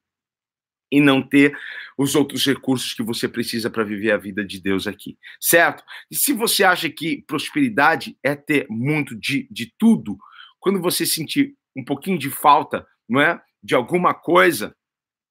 e 0.90 1.00
não 1.00 1.23
ter 1.23 1.57
os 1.97 2.14
outros 2.14 2.45
recursos 2.47 2.95
que 2.95 3.02
você 3.02 3.28
precisa 3.28 3.71
para 3.71 3.85
viver 3.85 4.11
a 4.11 4.17
vida 4.17 4.45
de 4.45 4.61
Deus 4.61 4.87
aqui, 4.87 5.19
certo? 5.40 5.83
E 6.11 6.17
se 6.17 6.33
você 6.33 6.64
acha 6.64 6.88
que 6.88 7.23
prosperidade 7.26 8.17
é 8.23 8.35
ter 8.35 8.67
muito 8.71 9.14
de, 9.14 9.47
de 9.50 9.73
tudo, 9.78 10.17
quando 10.59 10.81
você 10.81 11.05
sentir 11.05 11.55
um 11.76 11.85
pouquinho 11.85 12.19
de 12.19 12.31
falta, 12.31 12.87
não 13.09 13.21
é? 13.21 13.40
De 13.62 13.75
alguma 13.75 14.14
coisa, 14.14 14.75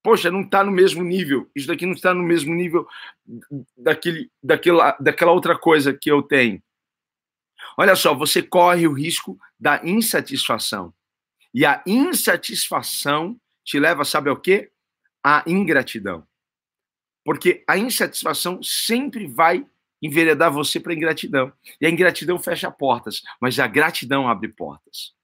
poxa, 0.02 0.30
não 0.30 0.42
está 0.42 0.62
no 0.62 0.70
mesmo 0.70 1.02
nível, 1.02 1.50
isso 1.54 1.66
daqui 1.66 1.86
não 1.86 1.92
está 1.92 2.14
no 2.14 2.22
mesmo 2.22 2.54
nível 2.54 2.86
daquele, 3.76 4.30
daquela, 4.42 4.96
daquela 5.00 5.32
outra 5.32 5.58
coisa 5.58 5.92
que 5.92 6.10
eu 6.10 6.22
tenho. 6.22 6.62
Olha 7.80 7.94
só, 7.94 8.12
você 8.12 8.42
corre 8.42 8.88
o 8.88 8.92
risco 8.92 9.38
da 9.58 9.80
insatisfação. 9.84 10.92
E 11.54 11.64
a 11.64 11.80
insatisfação 11.86 13.40
te 13.64 13.78
leva, 13.78 14.04
sabe 14.04 14.28
ao 14.28 14.36
quê? 14.36 14.72
A 15.22 15.44
ingratidão. 15.46 16.26
Porque 17.24 17.62
a 17.68 17.78
insatisfação 17.78 18.60
sempre 18.64 19.28
vai 19.28 19.64
enveredar 20.02 20.52
você 20.52 20.80
para 20.80 20.92
a 20.92 20.96
ingratidão. 20.96 21.52
E 21.80 21.86
a 21.86 21.90
ingratidão 21.90 22.36
fecha 22.36 22.68
portas, 22.68 23.22
mas 23.40 23.60
a 23.60 23.68
gratidão 23.68 24.28
abre 24.28 24.48
portas. 24.48 25.14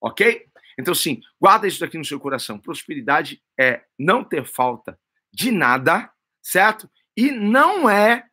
Ok? 0.00 0.46
Então, 0.78 0.94
sim, 0.94 1.20
guarda 1.38 1.68
isso 1.68 1.84
aqui 1.84 1.98
no 1.98 2.04
seu 2.04 2.18
coração. 2.18 2.58
Prosperidade 2.58 3.42
é 3.60 3.84
não 3.98 4.24
ter 4.24 4.46
falta 4.46 4.98
de 5.30 5.50
nada, 5.52 6.10
certo? 6.42 6.90
E 7.14 7.30
não 7.30 7.90
é 7.90 8.26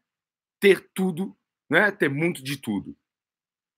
ter 0.58 0.90
tudo, 0.94 1.38
né? 1.70 1.92
Ter 1.92 2.10
muito 2.10 2.42
de 2.42 2.56
tudo. 2.56 2.96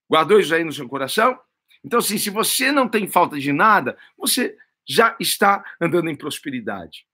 Guardou 0.08 0.38
aí 0.38 0.64
no 0.64 0.72
seu 0.72 0.88
coração? 0.88 1.38
Então, 1.84 1.98
assim, 1.98 2.18
se 2.18 2.30
você 2.30 2.72
não 2.72 2.88
tem 2.88 3.06
falta 3.06 3.38
de 3.38 3.52
nada, 3.52 3.96
você 4.16 4.56
já 4.86 5.16
está 5.20 5.64
andando 5.80 6.08
em 6.08 6.16
prosperidade. 6.16 7.06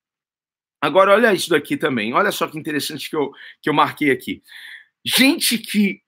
Agora, 0.80 1.12
olha 1.12 1.34
isso 1.34 1.50
daqui 1.50 1.76
também. 1.76 2.14
Olha 2.14 2.32
só 2.32 2.46
que 2.46 2.58
interessante 2.58 3.10
que 3.10 3.16
eu, 3.16 3.32
que 3.60 3.68
eu 3.68 3.74
marquei 3.74 4.10
aqui. 4.10 4.42
Gente 5.04 5.58
que 5.58 6.02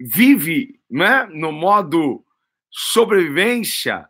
vive 0.00 0.80
né, 0.90 1.26
no 1.26 1.52
modo 1.52 2.24
sobrevivência, 2.70 4.08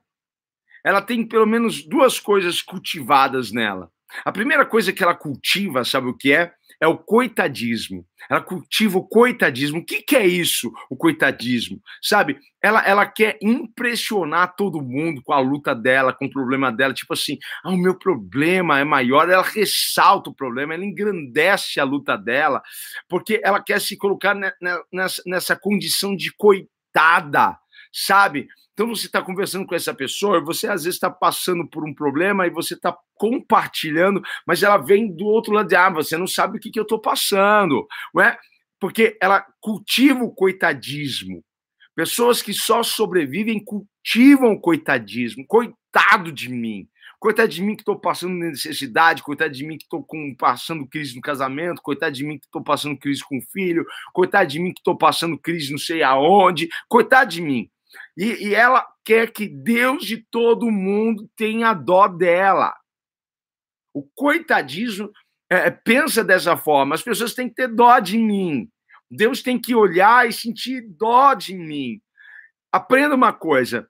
ela 0.85 1.03
tem 1.03 1.27
pelo 1.27 1.47
menos 1.47 1.83
duas 1.83 2.21
coisas 2.21 2.63
cultivadas 2.63 3.51
nela. 3.51 3.91
A 4.25 4.33
primeira 4.33 4.65
coisa 4.65 4.93
que 4.93 5.03
ela 5.03 5.15
cultiva, 5.15 5.85
sabe 5.85 6.09
o 6.09 6.15
que 6.15 6.33
é? 6.33 6.55
É 6.83 6.87
o 6.89 6.99
coitadismo. 6.99 8.05
Ela 8.29 8.41
cultiva 8.41 8.99
o 8.99 9.07
coitadismo. 9.07 9.79
O 9.79 9.85
que, 9.85 10.03
que 10.03 10.17
é 10.17 10.27
isso, 10.27 10.69
o 10.91 10.97
coitadismo? 10.97 11.81
Sabe? 12.03 12.41
Ela, 12.61 12.85
ela 12.85 13.07
quer 13.07 13.39
impressionar 13.41 14.57
todo 14.57 14.83
mundo 14.83 15.23
com 15.23 15.33
a 15.33 15.39
luta 15.39 15.77
dela, 15.77 16.12
com 16.12 16.27
o 16.27 16.31
problema 16.31 16.73
dela. 16.73 16.93
Tipo 16.93 17.12
assim, 17.12 17.39
ah, 17.62 17.71
o 17.71 17.77
meu 17.77 17.97
problema 17.97 18.81
é 18.81 18.85
maior. 18.85 19.31
Ela 19.31 19.45
ressalta 19.45 20.31
o 20.31 20.35
problema, 20.35 20.75
ela 20.75 20.85
engrandece 20.85 21.79
a 21.79 21.85
luta 21.85 22.17
dela, 22.17 22.61
porque 23.09 23.41
ela 23.45 23.62
quer 23.62 23.81
se 23.81 23.97
colocar 23.97 24.35
nessa, 24.35 25.23
nessa 25.25 25.55
condição 25.55 26.17
de 26.17 26.35
coitada, 26.37 27.57
sabe? 27.93 28.49
Então 28.83 28.97
você 28.97 29.07
está 29.07 29.23
conversando 29.23 29.65
com 29.65 29.77
essa 29.77 29.95
pessoa, 29.95 30.41
você 30.41 30.67
às 30.67 30.83
vezes 30.83 30.97
está 30.97 31.09
passando 31.09 31.65
por 31.69 31.89
um 31.89 31.95
problema 31.95 32.49
e 32.49 32.51
você 32.51 32.75
está 32.75 32.93
compartilhando, 33.15 34.21
mas 34.45 34.65
ela 34.65 34.77
vem 34.77 35.15
do 35.15 35.25
outro 35.25 35.53
lado 35.53 35.69
de 35.69 35.77
ah, 35.77 35.89
você 35.89 36.19
não 36.19 36.27
sabe 36.27 36.59
o 36.59 36.61
que, 36.61 36.69
que 36.69 36.81
eu 36.81 36.83
estou 36.83 37.01
passando, 37.01 37.87
não 38.12 38.25
é? 38.25 38.37
Porque 38.81 39.17
ela 39.23 39.47
cultiva 39.61 40.25
o 40.25 40.35
coitadismo. 40.35 41.45
Pessoas 41.95 42.43
que 42.43 42.53
só 42.53 42.83
sobrevivem 42.83 43.65
cultivam 43.65 44.51
o 44.51 44.61
coitadismo. 44.61 45.47
Coitado 45.47 46.33
de 46.33 46.49
mim. 46.49 46.89
Coitado 47.21 47.51
de 47.51 47.62
mim 47.62 47.77
que 47.77 47.83
estou 47.83 48.01
passando 48.01 48.35
necessidade, 48.35 49.23
coitado 49.23 49.55
de 49.55 49.65
mim 49.65 49.79
que 49.79 49.85
estou 49.85 50.05
passando 50.37 50.89
crise 50.89 51.15
no 51.15 51.23
casamento, 51.23 51.81
coitado 51.81 52.17
de 52.17 52.25
mim 52.25 52.37
que 52.37 52.47
estou 52.47 52.65
passando 52.65 52.99
crise 52.99 53.23
com 53.23 53.39
o 53.39 53.53
filho, 53.53 53.87
coitado 54.12 54.51
de 54.51 54.59
mim 54.59 54.73
que 54.73 54.81
estou 54.81 54.99
passando 54.99 55.39
crise 55.39 55.71
não 55.71 55.79
sei 55.79 56.03
aonde, 56.03 56.69
coitado 56.89 57.31
de 57.31 57.41
mim. 57.41 57.71
E, 58.17 58.49
e 58.49 58.55
ela 58.55 58.87
quer 59.05 59.33
que 59.33 59.49
Deus 59.49 60.05
de 60.05 60.19
todo 60.19 60.71
mundo 60.71 61.29
tenha 61.37 61.75
dó 61.75 62.09
dela. 62.09 62.75
O 63.95 64.03
coitadismo 64.15 65.11
é, 65.51 65.71
pensa 65.71 66.25
dessa 66.25 66.57
forma. 66.57 66.95
As 66.95 67.03
pessoas 67.03 67.35
têm 67.35 67.49
que 67.49 67.55
ter 67.55 67.69
dó 67.69 67.99
de 67.99 68.19
mim. 68.19 68.69
Deus 69.11 69.43
tem 69.43 69.61
que 69.61 69.75
olhar 69.75 70.27
e 70.27 70.33
sentir 70.33 70.83
dó 70.83 71.35
de 71.35 71.55
mim. 71.55 72.01
Aprenda 72.73 73.15
uma 73.15 73.33
coisa: 73.33 73.87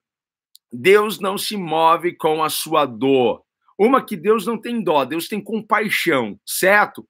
Deus 0.72 1.20
não 1.20 1.38
se 1.38 1.56
move 1.56 2.16
com 2.16 2.42
a 2.42 2.50
sua 2.50 2.84
dor. 2.84 3.44
Uma 3.78 4.04
que 4.04 4.16
Deus 4.16 4.46
não 4.46 4.60
tem 4.60 4.82
dó, 4.82 5.04
Deus 5.04 5.28
tem 5.28 5.42
compaixão, 5.42 6.38
certo? 6.46 7.08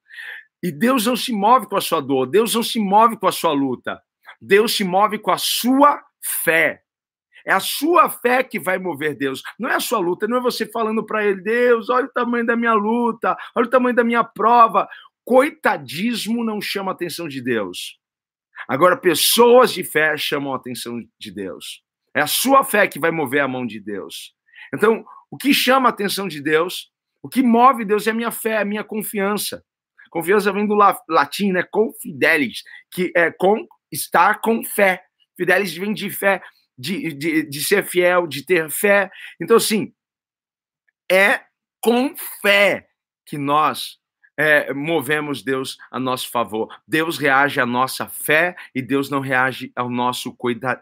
E 0.62 0.70
Deus 0.70 1.06
não 1.06 1.16
se 1.16 1.32
move 1.32 1.66
com 1.66 1.76
a 1.76 1.80
sua 1.80 2.00
dor, 2.00 2.26
Deus 2.26 2.54
não 2.54 2.62
se 2.62 2.78
move 2.78 3.16
com 3.18 3.26
a 3.26 3.32
sua 3.32 3.52
luta. 3.52 4.00
Deus 4.40 4.76
se 4.76 4.84
move 4.84 5.18
com 5.18 5.30
a 5.30 5.38
sua 5.38 6.02
fé. 6.44 6.81
É 7.46 7.52
a 7.52 7.60
sua 7.60 8.08
fé 8.08 8.42
que 8.42 8.58
vai 8.58 8.78
mover 8.78 9.16
Deus. 9.16 9.42
Não 9.58 9.68
é 9.68 9.74
a 9.74 9.80
sua 9.80 9.98
luta, 9.98 10.28
não 10.28 10.38
é 10.38 10.40
você 10.40 10.66
falando 10.66 11.04
para 11.04 11.24
ele, 11.24 11.42
Deus, 11.42 11.88
olha 11.88 12.06
o 12.06 12.12
tamanho 12.12 12.46
da 12.46 12.56
minha 12.56 12.74
luta, 12.74 13.36
olha 13.54 13.66
o 13.66 13.70
tamanho 13.70 13.94
da 13.94 14.04
minha 14.04 14.24
prova. 14.24 14.88
Coitadismo 15.24 16.44
não 16.44 16.60
chama 16.60 16.92
a 16.92 16.94
atenção 16.94 17.28
de 17.28 17.42
Deus. 17.42 17.98
Agora, 18.68 18.96
pessoas 18.96 19.72
de 19.72 19.82
fé 19.82 20.16
chamam 20.16 20.52
a 20.52 20.56
atenção 20.56 21.00
de 21.18 21.30
Deus. 21.32 21.82
É 22.14 22.20
a 22.20 22.26
sua 22.26 22.62
fé 22.62 22.86
que 22.86 22.98
vai 22.98 23.10
mover 23.10 23.40
a 23.40 23.48
mão 23.48 23.66
de 23.66 23.80
Deus. 23.80 24.34
Então, 24.74 25.04
o 25.30 25.36
que 25.36 25.52
chama 25.52 25.88
a 25.88 25.90
atenção 25.90 26.28
de 26.28 26.42
Deus, 26.42 26.90
o 27.22 27.28
que 27.28 27.42
move 27.42 27.84
Deus 27.84 28.06
é 28.06 28.10
a 28.10 28.14
minha 28.14 28.30
fé, 28.30 28.58
a 28.58 28.64
minha 28.64 28.84
confiança. 28.84 29.64
Confiança 30.10 30.52
vem 30.52 30.66
do 30.66 30.74
latim, 31.08 31.52
né? 31.52 31.62
Confidelis, 31.62 32.62
que 32.90 33.10
é 33.16 33.30
com 33.30 33.66
estar 33.90 34.40
com 34.40 34.62
fé. 34.62 35.02
Fidelis 35.36 35.74
vem 35.74 35.94
de 35.94 36.10
fé 36.10 36.42
de, 36.78 37.12
de, 37.12 37.42
de 37.48 37.64
ser 37.64 37.84
fiel, 37.84 38.26
de 38.26 38.44
ter 38.44 38.70
fé. 38.70 39.10
Então, 39.40 39.56
assim, 39.56 39.92
é 41.10 41.40
com 41.80 42.14
fé 42.40 42.88
que 43.26 43.36
nós 43.36 43.98
é, 44.36 44.72
movemos 44.72 45.42
Deus 45.42 45.76
a 45.90 45.98
nosso 45.98 46.30
favor. 46.30 46.68
Deus 46.86 47.18
reage 47.18 47.60
à 47.60 47.66
nossa 47.66 48.08
fé 48.08 48.56
e 48.74 48.80
Deus 48.80 49.10
não 49.10 49.20
reage 49.20 49.72
ao 49.76 49.90
nosso 49.90 50.34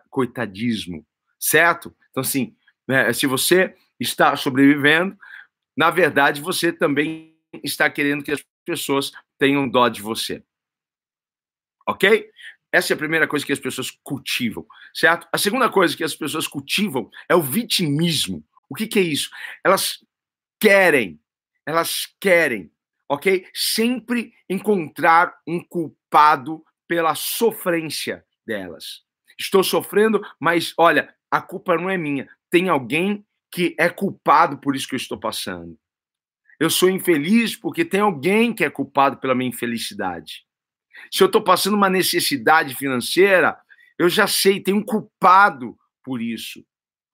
coitadismo, 0.08 1.04
certo? 1.38 1.94
Então, 2.10 2.20
assim, 2.20 2.56
né, 2.86 3.12
se 3.12 3.26
você 3.26 3.74
está 3.98 4.36
sobrevivendo, 4.36 5.16
na 5.76 5.90
verdade, 5.90 6.40
você 6.40 6.72
também 6.72 7.36
está 7.64 7.90
querendo 7.90 8.22
que 8.22 8.32
as 8.32 8.44
pessoas 8.64 9.12
tenham 9.38 9.68
dó 9.68 9.88
de 9.88 10.02
você. 10.02 10.42
Ok? 11.86 12.30
Essa 12.72 12.92
é 12.92 12.94
a 12.94 12.98
primeira 12.98 13.26
coisa 13.26 13.44
que 13.44 13.52
as 13.52 13.58
pessoas 13.58 13.90
cultivam, 14.02 14.66
certo? 14.94 15.26
A 15.32 15.38
segunda 15.38 15.68
coisa 15.68 15.96
que 15.96 16.04
as 16.04 16.14
pessoas 16.14 16.46
cultivam 16.46 17.10
é 17.28 17.34
o 17.34 17.42
vitimismo. 17.42 18.44
O 18.68 18.74
que, 18.74 18.86
que 18.86 18.98
é 18.98 19.02
isso? 19.02 19.30
Elas 19.64 19.98
querem, 20.60 21.20
elas 21.66 22.14
querem, 22.20 22.70
ok? 23.08 23.44
Sempre 23.52 24.32
encontrar 24.48 25.34
um 25.46 25.62
culpado 25.64 26.64
pela 26.86 27.14
sofrência 27.14 28.24
delas. 28.46 29.02
Estou 29.38 29.64
sofrendo, 29.64 30.20
mas 30.38 30.74
olha, 30.78 31.12
a 31.30 31.40
culpa 31.40 31.76
não 31.76 31.90
é 31.90 31.96
minha. 31.96 32.28
Tem 32.50 32.68
alguém 32.68 33.24
que 33.50 33.74
é 33.78 33.88
culpado 33.88 34.58
por 34.58 34.76
isso 34.76 34.86
que 34.86 34.94
eu 34.94 34.98
estou 34.98 35.18
passando. 35.18 35.76
Eu 36.58 36.68
sou 36.68 36.90
infeliz 36.90 37.56
porque 37.56 37.84
tem 37.84 38.00
alguém 38.00 38.52
que 38.52 38.64
é 38.64 38.70
culpado 38.70 39.16
pela 39.16 39.34
minha 39.34 39.48
infelicidade. 39.48 40.44
Se 41.10 41.22
eu 41.22 41.26
estou 41.26 41.42
passando 41.42 41.74
uma 41.74 41.90
necessidade 41.90 42.74
financeira, 42.74 43.56
Eu 43.98 44.08
já 44.08 44.26
sei, 44.26 44.58
tem 44.62 44.72
um 44.72 44.82
culpado 44.82 45.76
por 46.02 46.22
isso. 46.22 46.64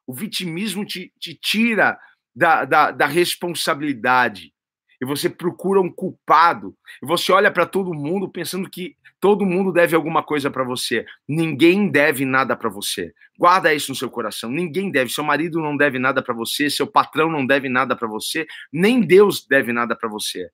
O 0.06 0.14
vitimismo 0.14 0.84
te, 0.84 1.12
te 1.18 1.34
tira 1.34 1.98
da, 2.32 2.64
da, 2.64 2.92
da 2.92 3.06
responsabilidade 3.06 4.52
e 5.00 5.04
você 5.04 5.28
procura 5.28 5.80
um 5.80 5.90
culpado, 5.90 6.76
e 7.02 7.06
você 7.06 7.32
olha 7.32 7.50
para 7.50 7.66
todo 7.66 7.92
mundo 7.92 8.28
pensando 8.30 8.70
que 8.70 8.96
todo 9.20 9.44
mundo 9.44 9.72
deve 9.72 9.96
alguma 9.96 10.22
coisa 10.22 10.50
para 10.50 10.62
você. 10.64 11.04
Ninguém 11.28 11.90
deve 11.90 12.24
nada 12.24 12.56
para 12.56 12.70
você. 12.70 13.12
Guarda 13.36 13.74
isso 13.74 13.90
no 13.90 13.96
seu 13.96 14.08
coração. 14.08 14.48
Ninguém 14.48 14.90
deve. 14.90 15.10
Seu 15.10 15.24
marido 15.24 15.60
não 15.60 15.76
deve 15.76 15.98
nada 15.98 16.22
para 16.22 16.34
você, 16.34 16.70
seu 16.70 16.86
patrão 16.86 17.28
não 17.28 17.44
deve 17.44 17.68
nada 17.68 17.96
para 17.96 18.06
você, 18.08 18.46
nem 18.72 19.00
Deus 19.00 19.44
deve 19.44 19.72
nada 19.72 19.96
para 19.96 20.08
você. 20.08 20.48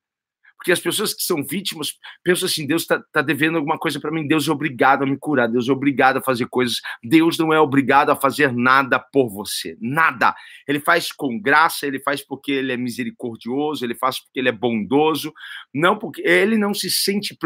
Porque 0.63 0.71
as 0.71 0.79
pessoas 0.79 1.13
que 1.13 1.25
são 1.25 1.43
vítimas 1.43 1.99
pensam 2.23 2.47
assim: 2.47 2.65
Deus 2.65 2.83
está 2.83 3.03
tá 3.13 3.21
devendo 3.21 3.57
alguma 3.57 3.77
coisa 3.77 3.99
para 3.99 4.13
mim, 4.13 4.29
Deus 4.29 4.47
é 4.47 4.53
obrigado 4.53 5.03
a 5.03 5.07
me 5.07 5.19
curar, 5.19 5.49
Deus 5.49 5.69
é 5.69 5.73
obrigado 5.73 6.19
a 6.19 6.23
fazer 6.23 6.47
coisas. 6.47 6.77
Deus 7.03 7.37
não 7.37 7.53
é 7.53 7.59
obrigado 7.59 8.11
a 8.11 8.17
fazer 8.17 8.53
nada 8.53 9.01
por 9.01 9.29
você, 9.29 9.77
nada. 9.81 10.33
Ele 10.69 10.79
faz 10.79 11.11
com 11.11 11.37
graça, 11.37 11.85
ele 11.85 11.99
faz 11.99 12.25
porque 12.25 12.53
ele 12.53 12.71
é 12.71 12.77
misericordioso, 12.77 13.85
ele 13.85 13.97
faz 13.97 14.21
porque 14.21 14.39
ele 14.39 14.51
é 14.51 14.53
bondoso, 14.53 15.35
não 15.75 15.99
porque 15.99 16.23
ele 16.23 16.57
não 16.57 16.73
se 16.73 16.89
sente 16.89 17.37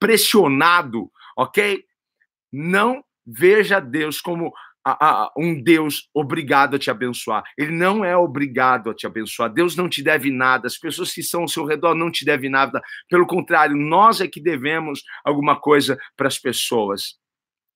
pressionado, 0.00 1.10
ok? 1.36 1.84
Não 2.50 3.04
veja 3.26 3.78
Deus 3.78 4.22
como 4.22 4.54
a, 4.84 5.24
a, 5.24 5.32
um 5.36 5.60
Deus 5.62 6.08
obrigado 6.12 6.76
a 6.76 6.78
te 6.78 6.90
abençoar. 6.90 7.42
Ele 7.56 7.72
não 7.72 8.04
é 8.04 8.16
obrigado 8.16 8.90
a 8.90 8.94
te 8.94 9.06
abençoar. 9.06 9.52
Deus 9.52 9.76
não 9.76 9.88
te 9.88 10.02
deve 10.02 10.30
nada. 10.30 10.66
As 10.66 10.78
pessoas 10.78 11.12
que 11.12 11.20
estão 11.20 11.42
ao 11.42 11.48
seu 11.48 11.64
redor 11.64 11.94
não 11.94 12.10
te 12.10 12.24
devem 12.24 12.50
nada. 12.50 12.82
Pelo 13.08 13.26
contrário, 13.26 13.76
nós 13.76 14.20
é 14.20 14.26
que 14.26 14.40
devemos 14.40 15.02
alguma 15.24 15.58
coisa 15.58 15.98
para 16.16 16.28
as 16.28 16.38
pessoas. 16.38 17.20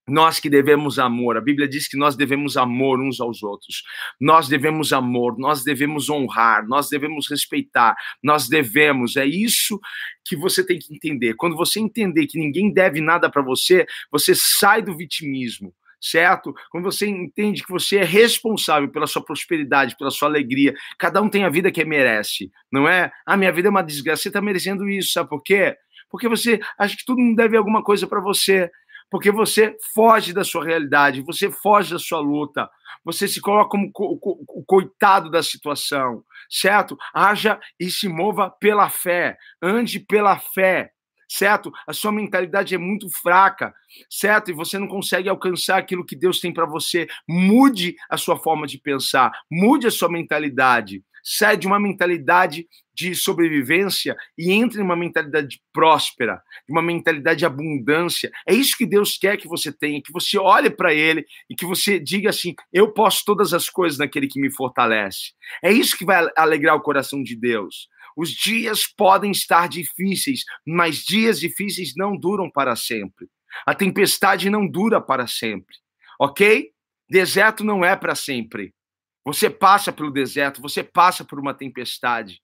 Nós 0.08 0.38
que 0.38 0.48
devemos 0.48 1.00
amor, 1.00 1.36
a 1.36 1.40
Bíblia 1.40 1.66
diz 1.66 1.88
que 1.88 1.96
nós 1.96 2.14
devemos 2.14 2.56
amor 2.56 3.00
uns 3.00 3.20
aos 3.20 3.42
outros. 3.42 3.82
Nós 4.20 4.46
devemos 4.46 4.92
amor, 4.92 5.36
nós 5.36 5.64
devemos 5.64 6.08
honrar, 6.08 6.64
nós 6.68 6.88
devemos 6.88 7.28
respeitar, 7.28 7.96
nós 8.22 8.48
devemos. 8.48 9.16
É 9.16 9.26
isso 9.26 9.80
que 10.24 10.36
você 10.36 10.64
tem 10.64 10.78
que 10.78 10.94
entender. 10.94 11.34
Quando 11.34 11.56
você 11.56 11.80
entender 11.80 12.28
que 12.28 12.38
ninguém 12.38 12.72
deve 12.72 13.00
nada 13.00 13.28
para 13.28 13.42
você, 13.42 13.84
você 14.10 14.32
sai 14.32 14.80
do 14.80 14.96
vitimismo 14.96 15.74
certo? 16.00 16.54
Quando 16.70 16.84
você 16.84 17.06
entende 17.06 17.62
que 17.62 17.70
você 17.70 17.98
é 17.98 18.04
responsável 18.04 18.88
pela 18.90 19.06
sua 19.06 19.24
prosperidade, 19.24 19.96
pela 19.96 20.10
sua 20.10 20.28
alegria, 20.28 20.74
cada 20.98 21.20
um 21.20 21.28
tem 21.28 21.44
a 21.44 21.48
vida 21.50 21.70
que 21.70 21.84
merece, 21.84 22.50
não 22.70 22.88
é? 22.88 23.10
Ah, 23.24 23.36
minha 23.36 23.52
vida 23.52 23.68
é 23.68 23.70
uma 23.70 23.82
desgraça, 23.82 24.22
você 24.22 24.28
está 24.28 24.40
merecendo 24.40 24.88
isso, 24.88 25.12
sabe 25.12 25.28
por 25.28 25.42
quê? 25.42 25.76
Porque 26.10 26.28
você 26.28 26.60
acha 26.78 26.96
que 26.96 27.04
todo 27.04 27.20
mundo 27.20 27.36
deve 27.36 27.56
alguma 27.56 27.82
coisa 27.82 28.06
para 28.06 28.20
você, 28.20 28.70
porque 29.10 29.30
você 29.30 29.76
foge 29.94 30.32
da 30.32 30.44
sua 30.44 30.64
realidade, 30.64 31.22
você 31.22 31.50
foge 31.50 31.92
da 31.92 31.98
sua 31.98 32.20
luta, 32.20 32.68
você 33.04 33.28
se 33.28 33.40
coloca 33.40 33.70
como 33.70 33.90
o 33.94 34.64
coitado 34.66 35.30
da 35.30 35.42
situação, 35.42 36.24
certo? 36.50 36.96
Haja 37.14 37.58
e 37.78 37.90
se 37.90 38.08
mova 38.08 38.50
pela 38.50 38.88
fé, 38.88 39.36
ande 39.62 40.00
pela 40.00 40.38
fé, 40.38 40.90
certo? 41.28 41.72
A 41.86 41.92
sua 41.92 42.12
mentalidade 42.12 42.74
é 42.74 42.78
muito 42.78 43.08
fraca, 43.10 43.74
certo? 44.08 44.50
E 44.50 44.54
você 44.54 44.78
não 44.78 44.88
consegue 44.88 45.28
alcançar 45.28 45.78
aquilo 45.78 46.04
que 46.04 46.16
Deus 46.16 46.40
tem 46.40 46.52
para 46.52 46.66
você. 46.66 47.06
Mude 47.28 47.96
a 48.08 48.16
sua 48.16 48.38
forma 48.38 48.66
de 48.66 48.78
pensar, 48.78 49.32
mude 49.50 49.86
a 49.86 49.90
sua 49.90 50.10
mentalidade. 50.10 51.02
Sai 51.28 51.56
de 51.56 51.66
uma 51.66 51.80
mentalidade 51.80 52.68
de 52.94 53.14
sobrevivência 53.14 54.16
e 54.38 54.50
entre 54.52 54.78
numa 54.78 54.96
mentalidade 54.96 55.60
próspera, 55.72 56.40
uma 56.68 56.80
mentalidade 56.80 57.40
de 57.40 57.44
abundância. 57.44 58.30
É 58.48 58.54
isso 58.54 58.76
que 58.76 58.86
Deus 58.86 59.18
quer 59.18 59.36
que 59.36 59.46
você 59.46 59.70
tenha, 59.70 60.00
que 60.00 60.12
você 60.12 60.38
olhe 60.38 60.70
para 60.70 60.94
Ele 60.94 61.26
e 61.50 61.54
que 61.54 61.66
você 61.66 62.00
diga 62.00 62.30
assim: 62.30 62.54
eu 62.72 62.92
posso 62.92 63.22
todas 63.26 63.52
as 63.52 63.68
coisas 63.68 63.98
naquele 63.98 64.28
que 64.28 64.40
me 64.40 64.50
fortalece. 64.50 65.32
É 65.62 65.70
isso 65.70 65.98
que 65.98 66.06
vai 66.06 66.26
alegrar 66.36 66.74
o 66.76 66.80
coração 66.80 67.22
de 67.22 67.36
Deus. 67.36 67.88
Os 68.16 68.30
dias 68.30 68.86
podem 68.86 69.30
estar 69.30 69.68
difíceis, 69.68 70.42
mas 70.66 71.04
dias 71.04 71.38
difíceis 71.38 71.92
não 71.94 72.16
duram 72.16 72.50
para 72.50 72.74
sempre. 72.74 73.28
A 73.66 73.74
tempestade 73.74 74.48
não 74.48 74.66
dura 74.66 75.00
para 75.00 75.26
sempre, 75.26 75.76
ok? 76.18 76.72
Deserto 77.08 77.62
não 77.62 77.84
é 77.84 77.94
para 77.94 78.14
sempre. 78.14 78.74
Você 79.24 79.50
passa 79.50 79.92
pelo 79.92 80.10
deserto, 80.10 80.62
você 80.62 80.82
passa 80.82 81.24
por 81.24 81.38
uma 81.38 81.52
tempestade. 81.52 82.40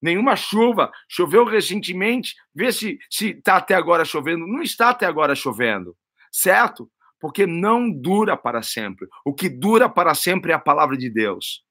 Nenhuma 0.00 0.34
chuva, 0.36 0.90
choveu 1.08 1.44
recentemente, 1.44 2.34
vê 2.54 2.72
se 2.72 2.98
está 3.10 3.56
até 3.56 3.74
agora 3.74 4.04
chovendo. 4.04 4.46
Não 4.46 4.62
está 4.62 4.90
até 4.90 5.04
agora 5.04 5.34
chovendo, 5.34 5.94
certo? 6.32 6.90
Porque 7.20 7.46
não 7.46 7.90
dura 7.90 8.36
para 8.36 8.62
sempre. 8.62 9.06
O 9.24 9.34
que 9.34 9.48
dura 9.48 9.88
para 9.88 10.14
sempre 10.14 10.52
é 10.52 10.54
a 10.54 10.58
palavra 10.58 10.96
de 10.96 11.10
Deus. 11.10 11.62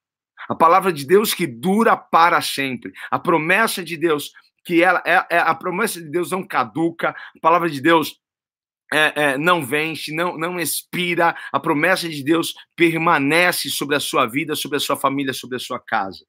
A 0.50 0.56
palavra 0.56 0.92
de 0.92 1.06
Deus 1.06 1.34
que 1.34 1.46
dura 1.46 1.96
para 1.96 2.42
sempre. 2.42 2.92
A 3.12 3.20
promessa 3.20 3.84
de 3.84 3.96
Deus 3.96 4.32
que 4.66 4.84
ela 4.84 5.02
é, 5.06 5.26
é 5.30 5.40
a 5.40 5.56
promessa 5.56 6.02
de 6.02 6.10
Deus 6.10 6.32
não 6.32 6.46
caduca. 6.46 7.10
A 7.10 7.40
palavra 7.40 7.70
de 7.70 7.80
Deus 7.80 8.20
é, 8.92 9.14
é, 9.16 9.38
não 9.38 9.64
vence, 9.64 10.14
não, 10.14 10.38
não 10.38 10.60
expira. 10.60 11.36
A 11.52 11.60
promessa 11.60 12.10
de 12.10 12.24
Deus 12.24 12.54
permanece 12.76 13.70
sobre 13.70 13.96
a 13.96 14.00
sua 14.00 14.26
vida, 14.26 14.56
sobre 14.56 14.78
a 14.78 14.80
sua 14.80 14.98
família, 14.98 15.34
sobre 15.34 15.58
a 15.58 15.60
sua 15.60 15.80
casa 15.80 16.26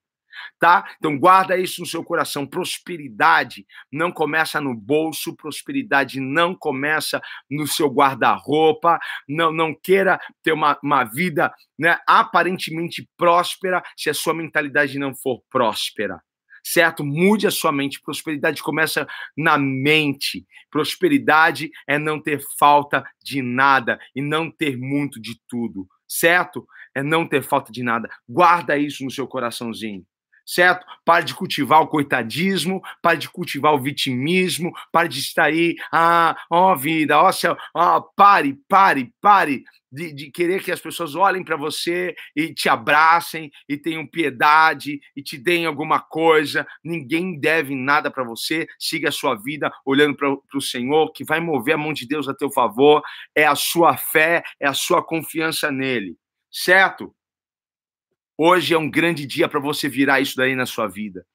tá? 0.59 0.85
Então 0.99 1.19
guarda 1.19 1.57
isso 1.57 1.81
no 1.81 1.87
seu 1.87 2.05
coração. 2.05 2.47
Prosperidade 2.47 3.67
não 3.93 4.11
começa 4.11 4.61
no 4.61 4.75
bolso, 4.75 5.37
prosperidade 5.37 6.21
não 6.21 6.55
começa 6.55 7.21
no 7.51 7.67
seu 7.67 7.89
guarda-roupa. 7.89 8.99
Não, 9.29 9.53
não 9.53 9.75
queira 9.75 10.21
ter 10.43 10.53
uma, 10.53 10.79
uma 10.83 11.05
vida 11.05 11.53
né, 11.79 11.99
aparentemente 12.07 13.09
próspera 13.17 13.83
se 13.97 14.11
a 14.11 14.15
sua 14.15 14.35
mentalidade 14.35 14.99
não 14.99 15.15
for 15.15 15.43
próspera 15.51 16.21
certo? 16.63 17.05
Mude 17.05 17.47
a 17.47 17.51
sua 17.51 17.73
mente. 17.73 18.01
Prosperidade 18.01 18.63
começa 18.63 19.07
na 19.37 19.59
mente. 19.59 20.47
Prosperidade 20.71 21.71
é 21.87 21.99
não 21.99 22.21
ter 22.21 22.41
falta 22.59 23.05
de 23.23 23.43
nada 23.43 23.99
e 24.15 24.23
não 24.23 24.51
ter 24.51 24.77
muito 24.77 25.21
de 25.21 25.41
tudo, 25.49 25.89
certo? 26.07 26.67
É 26.95 27.03
não 27.03 27.27
ter 27.27 27.43
falta 27.43 27.73
de 27.73 27.83
nada. 27.83 28.09
Guarda 28.29 28.77
isso 28.77 29.05
no 29.05 29.11
seu 29.11 29.27
coraçãozinho 29.27 30.05
certo? 30.51 30.85
Pare 31.05 31.25
de 31.25 31.35
cultivar 31.35 31.81
o 31.81 31.87
coitadismo, 31.87 32.83
pare 33.01 33.19
de 33.19 33.31
cultivar 33.31 33.73
o 33.73 33.81
vitimismo, 33.81 34.73
pare 34.91 35.09
de 35.09 35.21
estar 35.21 35.45
aí, 35.45 35.77
ah, 35.93 36.37
ó 36.51 36.75
vida, 36.75 37.21
ó 37.21 37.31
céu, 37.31 37.57
ó, 37.73 38.01
pare, 38.01 38.59
pare, 38.69 39.13
pare 39.21 39.63
de, 39.93 40.13
de 40.13 40.31
querer 40.31 40.63
que 40.63 40.73
as 40.73 40.81
pessoas 40.81 41.15
olhem 41.15 41.45
para 41.45 41.57
você 41.57 42.15
e 42.35 42.53
te 42.53 42.69
abracem 42.69 43.51
e 43.69 43.77
tenham 43.77 44.07
piedade 44.07 45.01
e 45.17 45.23
te 45.23 45.39
deem 45.39 45.67
alguma 45.67 46.01
coisa. 46.01 46.67
Ninguém 46.83 47.39
deve 47.39 47.77
nada 47.77 48.11
para 48.11 48.25
você. 48.25 48.67
Siga 48.79 49.09
a 49.09 49.13
sua 49.13 49.37
vida 49.37 49.71
olhando 49.85 50.17
para 50.17 50.37
o 50.55 50.61
Senhor, 50.61 51.13
que 51.13 51.25
vai 51.25 51.39
mover 51.41 51.75
a 51.75 51.79
mão 51.79 51.93
de 51.93 52.07
Deus 52.09 52.29
a 52.29 52.35
teu 52.35 52.51
favor. 52.51 53.03
É 53.37 53.47
a 53.47 53.55
sua 53.55 53.97
fé, 53.97 54.43
é 54.61 54.67
a 54.67 54.75
sua 54.75 55.03
confiança 55.05 55.71
nele, 55.71 56.17
certo? 56.51 57.15
Hoje 58.43 58.73
é 58.73 58.79
um 58.79 58.91
grande 58.91 59.27
dia 59.27 59.47
para 59.51 59.61
você 59.61 59.87
virar 59.87 60.19
isso 60.19 60.35
daí 60.35 60.57
na 60.57 60.65
sua 60.65 60.87
vida. 60.89 61.27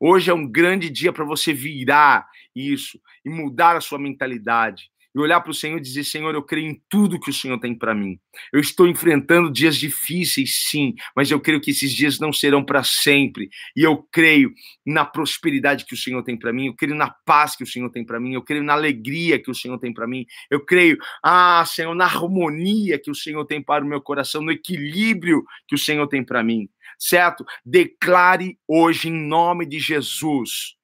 Hoje 0.00 0.30
é 0.30 0.34
um 0.34 0.50
grande 0.50 0.88
dia 0.88 1.12
para 1.12 1.22
você 1.22 1.52
virar 1.52 2.26
isso 2.54 2.98
e 3.22 3.28
mudar 3.28 3.76
a 3.76 3.80
sua 3.82 3.98
mentalidade 3.98 4.90
e 5.16 5.18
olhar 5.18 5.40
para 5.40 5.50
o 5.50 5.54
Senhor 5.54 5.78
e 5.78 5.80
dizer: 5.80 6.04
Senhor, 6.04 6.34
eu 6.34 6.42
creio 6.42 6.70
em 6.70 6.82
tudo 6.90 7.18
que 7.18 7.30
o 7.30 7.32
Senhor 7.32 7.58
tem 7.58 7.74
para 7.74 7.94
mim. 7.94 8.20
Eu 8.52 8.60
estou 8.60 8.86
enfrentando 8.86 9.50
dias 9.50 9.76
difíceis, 9.76 10.66
sim, 10.68 10.94
mas 11.16 11.30
eu 11.30 11.40
creio 11.40 11.58
que 11.58 11.70
esses 11.70 11.90
dias 11.90 12.20
não 12.20 12.34
serão 12.34 12.62
para 12.62 12.84
sempre. 12.84 13.48
E 13.74 13.82
eu 13.82 14.06
creio 14.12 14.52
na 14.84 15.06
prosperidade 15.06 15.86
que 15.86 15.94
o 15.94 15.96
Senhor 15.96 16.22
tem 16.22 16.38
para 16.38 16.52
mim, 16.52 16.66
eu 16.66 16.74
creio 16.74 16.94
na 16.94 17.08
paz 17.24 17.56
que 17.56 17.64
o 17.64 17.66
Senhor 17.66 17.88
tem 17.90 18.04
para 18.04 18.20
mim, 18.20 18.34
eu 18.34 18.42
creio 18.42 18.62
na 18.62 18.74
alegria 18.74 19.42
que 19.42 19.50
o 19.50 19.54
Senhor 19.54 19.78
tem 19.78 19.92
para 19.92 20.06
mim, 20.06 20.26
eu 20.50 20.62
creio, 20.62 20.98
ah, 21.22 21.64
Senhor, 21.66 21.94
na 21.94 22.04
harmonia 22.04 22.98
que 22.98 23.10
o 23.10 23.14
Senhor 23.14 23.46
tem 23.46 23.62
para 23.62 23.82
o 23.82 23.88
meu 23.88 24.02
coração, 24.02 24.42
no 24.42 24.52
equilíbrio 24.52 25.42
que 25.66 25.74
o 25.74 25.78
Senhor 25.78 26.06
tem 26.08 26.22
para 26.22 26.44
mim, 26.44 26.68
certo? 26.98 27.42
Declare 27.64 28.58
hoje, 28.68 29.08
em 29.08 29.12
nome 29.12 29.64
de 29.64 29.78
Jesus, 29.78 30.74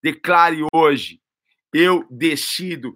declare 0.00 0.64
hoje. 0.72 1.18
Eu 1.76 2.06
decido 2.08 2.94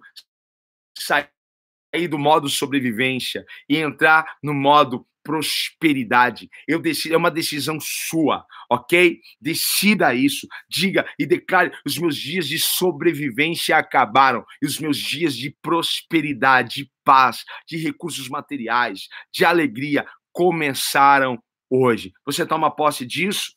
sair 1.01 2.07
do 2.07 2.19
modo 2.19 2.47
sobrevivência 2.49 3.45
e 3.67 3.77
entrar 3.77 4.37
no 4.43 4.53
modo 4.53 5.05
prosperidade. 5.23 6.49
Eu 6.67 6.79
decido, 6.79 7.13
é 7.13 7.17
uma 7.17 7.31
decisão 7.31 7.77
sua, 7.79 8.45
ok? 8.69 9.19
Decida 9.39 10.13
isso, 10.13 10.47
diga 10.69 11.07
e 11.19 11.25
declare: 11.25 11.71
os 11.85 11.97
meus 11.97 12.15
dias 12.15 12.47
de 12.47 12.57
sobrevivência 12.57 13.77
acabaram 13.77 14.43
e 14.61 14.65
os 14.65 14.79
meus 14.79 14.97
dias 14.97 15.35
de 15.35 15.55
prosperidade, 15.61 16.83
de 16.83 16.91
paz, 17.03 17.43
de 17.67 17.77
recursos 17.77 18.27
materiais, 18.29 19.07
de 19.31 19.45
alegria 19.45 20.05
começaram 20.31 21.41
hoje. 21.69 22.11
Você 22.25 22.45
toma 22.45 22.75
posse 22.75 23.05
disso? 23.05 23.53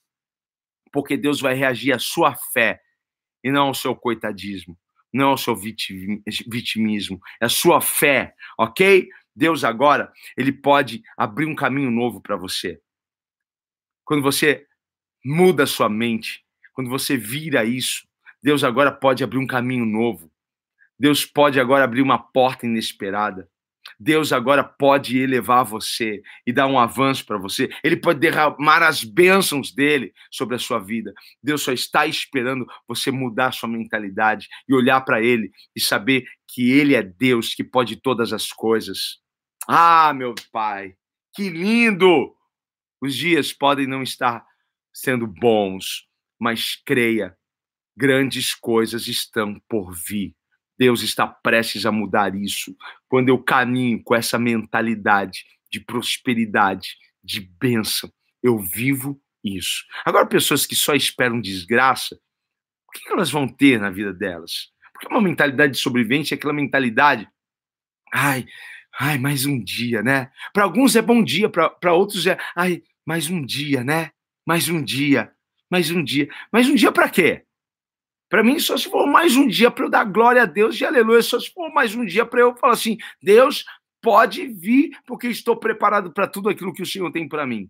Porque 0.92 1.16
Deus 1.16 1.40
vai 1.40 1.54
reagir 1.54 1.92
à 1.94 1.98
sua 1.98 2.34
fé 2.52 2.80
e 3.42 3.50
não 3.50 3.68
ao 3.68 3.74
seu 3.74 3.96
coitadismo 3.96 4.76
não 5.12 5.30
é 5.30 5.34
o 5.34 5.36
seu 5.36 5.54
vitimismo, 5.54 7.20
é 7.40 7.46
a 7.46 7.48
sua 7.48 7.80
fé, 7.80 8.34
ok? 8.58 9.08
Deus 9.34 9.64
agora, 9.64 10.12
ele 10.36 10.52
pode 10.52 11.02
abrir 11.16 11.46
um 11.46 11.54
caminho 11.54 11.90
novo 11.90 12.20
para 12.20 12.36
você. 12.36 12.80
Quando 14.04 14.22
você 14.22 14.66
muda 15.24 15.64
a 15.64 15.66
sua 15.66 15.88
mente, 15.88 16.44
quando 16.72 16.90
você 16.90 17.16
vira 17.16 17.64
isso, 17.64 18.06
Deus 18.42 18.64
agora 18.64 18.90
pode 18.90 19.22
abrir 19.22 19.38
um 19.38 19.46
caminho 19.46 19.84
novo. 19.84 20.30
Deus 20.98 21.24
pode 21.24 21.60
agora 21.60 21.84
abrir 21.84 22.02
uma 22.02 22.18
porta 22.18 22.66
inesperada. 22.66 23.48
Deus 23.98 24.32
agora 24.32 24.64
pode 24.64 25.18
elevar 25.18 25.64
você 25.64 26.22
e 26.46 26.52
dar 26.52 26.66
um 26.66 26.78
avanço 26.78 27.24
para 27.24 27.38
você. 27.38 27.70
Ele 27.82 27.96
pode 27.96 28.18
derramar 28.18 28.82
as 28.82 29.04
bênçãos 29.04 29.72
dele 29.72 30.12
sobre 30.30 30.56
a 30.56 30.58
sua 30.58 30.78
vida. 30.78 31.12
Deus 31.42 31.62
só 31.62 31.72
está 31.72 32.06
esperando 32.06 32.66
você 32.86 33.10
mudar 33.10 33.52
sua 33.52 33.68
mentalidade 33.68 34.48
e 34.68 34.74
olhar 34.74 35.00
para 35.02 35.22
ele 35.22 35.50
e 35.74 35.80
saber 35.80 36.24
que 36.48 36.72
ele 36.72 36.94
é 36.94 37.02
Deus 37.02 37.54
que 37.54 37.64
pode 37.64 37.96
todas 37.96 38.32
as 38.32 38.48
coisas. 38.52 39.20
Ah, 39.68 40.12
meu 40.12 40.34
pai, 40.50 40.94
que 41.34 41.48
lindo! 41.48 42.34
Os 43.00 43.16
dias 43.16 43.52
podem 43.52 43.86
não 43.86 44.02
estar 44.02 44.44
sendo 44.92 45.26
bons, 45.26 46.06
mas 46.38 46.76
creia, 46.84 47.36
grandes 47.96 48.54
coisas 48.54 49.06
estão 49.06 49.60
por 49.68 49.92
vir. 49.92 50.34
Deus 50.82 51.02
está 51.04 51.28
prestes 51.28 51.86
a 51.86 51.92
mudar 51.92 52.34
isso. 52.34 52.76
Quando 53.08 53.28
eu 53.28 53.38
caminho 53.38 54.02
com 54.02 54.16
essa 54.16 54.36
mentalidade 54.36 55.44
de 55.70 55.78
prosperidade, 55.78 56.96
de 57.22 57.40
bênção, 57.40 58.12
eu 58.42 58.58
vivo 58.58 59.22
isso. 59.44 59.84
Agora, 60.04 60.26
pessoas 60.26 60.66
que 60.66 60.74
só 60.74 60.92
esperam 60.92 61.40
desgraça, 61.40 62.18
o 62.88 62.90
que 62.90 63.12
elas 63.12 63.30
vão 63.30 63.46
ter 63.46 63.78
na 63.78 63.90
vida 63.90 64.12
delas? 64.12 64.72
Porque 64.92 65.06
uma 65.06 65.22
mentalidade 65.22 65.74
de 65.74 65.78
sobrevivência 65.78 66.34
é 66.34 66.36
aquela 66.36 66.52
mentalidade. 66.52 67.28
Ai, 68.12 68.44
ai, 68.98 69.18
mais 69.18 69.46
um 69.46 69.62
dia, 69.62 70.02
né? 70.02 70.32
Para 70.52 70.64
alguns 70.64 70.96
é 70.96 71.00
bom 71.00 71.22
dia, 71.22 71.48
para 71.48 71.92
outros 71.92 72.26
é, 72.26 72.36
ai, 72.56 72.82
mais 73.06 73.30
um 73.30 73.40
dia, 73.46 73.84
né? 73.84 74.10
Mais 74.44 74.68
um 74.68 74.82
dia, 74.82 75.32
mais 75.70 75.92
um 75.92 76.02
dia. 76.02 76.28
Mais 76.52 76.68
um 76.68 76.74
dia 76.74 76.90
para 76.90 77.08
quê? 77.08 77.44
Para 78.32 78.42
mim, 78.42 78.58
só 78.58 78.78
se 78.78 78.88
for 78.88 79.06
mais 79.06 79.36
um 79.36 79.46
dia 79.46 79.70
para 79.70 79.84
eu 79.84 79.90
dar 79.90 80.04
glória 80.04 80.44
a 80.44 80.46
Deus 80.46 80.80
e 80.80 80.86
aleluia, 80.86 81.20
só 81.20 81.38
se 81.38 81.52
for 81.52 81.70
mais 81.70 81.94
um 81.94 82.02
dia 82.02 82.24
para 82.24 82.40
eu 82.40 82.56
falar 82.56 82.72
assim: 82.72 82.96
Deus 83.22 83.62
pode 84.00 84.48
vir, 84.48 84.92
porque 85.06 85.26
estou 85.26 85.54
preparado 85.54 86.10
para 86.10 86.26
tudo 86.26 86.48
aquilo 86.48 86.72
que 86.72 86.80
o 86.80 86.86
Senhor 86.86 87.12
tem 87.12 87.28
para 87.28 87.46
mim. 87.46 87.68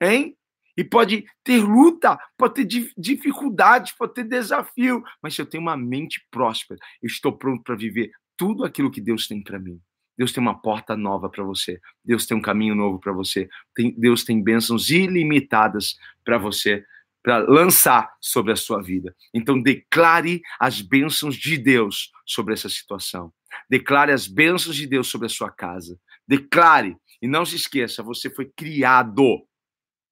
Hein? 0.00 0.36
E 0.76 0.84
pode 0.84 1.24
ter 1.42 1.60
luta, 1.60 2.16
pode 2.36 2.64
ter 2.64 2.92
dificuldade, 2.96 3.92
pode 3.98 4.14
ter 4.14 4.22
desafio, 4.22 5.02
mas 5.20 5.34
se 5.34 5.42
eu 5.42 5.46
tenho 5.46 5.64
uma 5.64 5.76
mente 5.76 6.24
próspera, 6.30 6.78
eu 7.02 7.08
estou 7.08 7.36
pronto 7.36 7.64
para 7.64 7.74
viver 7.74 8.12
tudo 8.36 8.64
aquilo 8.64 8.92
que 8.92 9.00
Deus 9.00 9.26
tem 9.26 9.42
para 9.42 9.58
mim. 9.58 9.80
Deus 10.16 10.32
tem 10.32 10.40
uma 10.40 10.62
porta 10.62 10.96
nova 10.96 11.28
para 11.28 11.42
você. 11.42 11.80
Deus 12.04 12.24
tem 12.24 12.36
um 12.36 12.42
caminho 12.42 12.76
novo 12.76 13.00
para 13.00 13.12
você. 13.12 13.48
Tem, 13.74 13.92
Deus 13.98 14.22
tem 14.22 14.40
bênçãos 14.40 14.90
ilimitadas 14.90 15.96
para 16.24 16.38
você 16.38 16.84
para 17.28 17.44
lançar 17.46 18.16
sobre 18.22 18.52
a 18.52 18.56
sua 18.56 18.80
vida. 18.80 19.14
Então, 19.34 19.60
declare 19.60 20.40
as 20.58 20.80
bênçãos 20.80 21.36
de 21.36 21.58
Deus 21.58 22.10
sobre 22.24 22.54
essa 22.54 22.70
situação. 22.70 23.30
Declare 23.68 24.12
as 24.12 24.26
bênçãos 24.26 24.74
de 24.74 24.86
Deus 24.86 25.08
sobre 25.08 25.26
a 25.26 25.28
sua 25.28 25.50
casa. 25.50 26.00
Declare. 26.26 26.96
E 27.20 27.28
não 27.28 27.44
se 27.44 27.56
esqueça, 27.56 28.02
você 28.02 28.30
foi 28.30 28.46
criado 28.46 29.46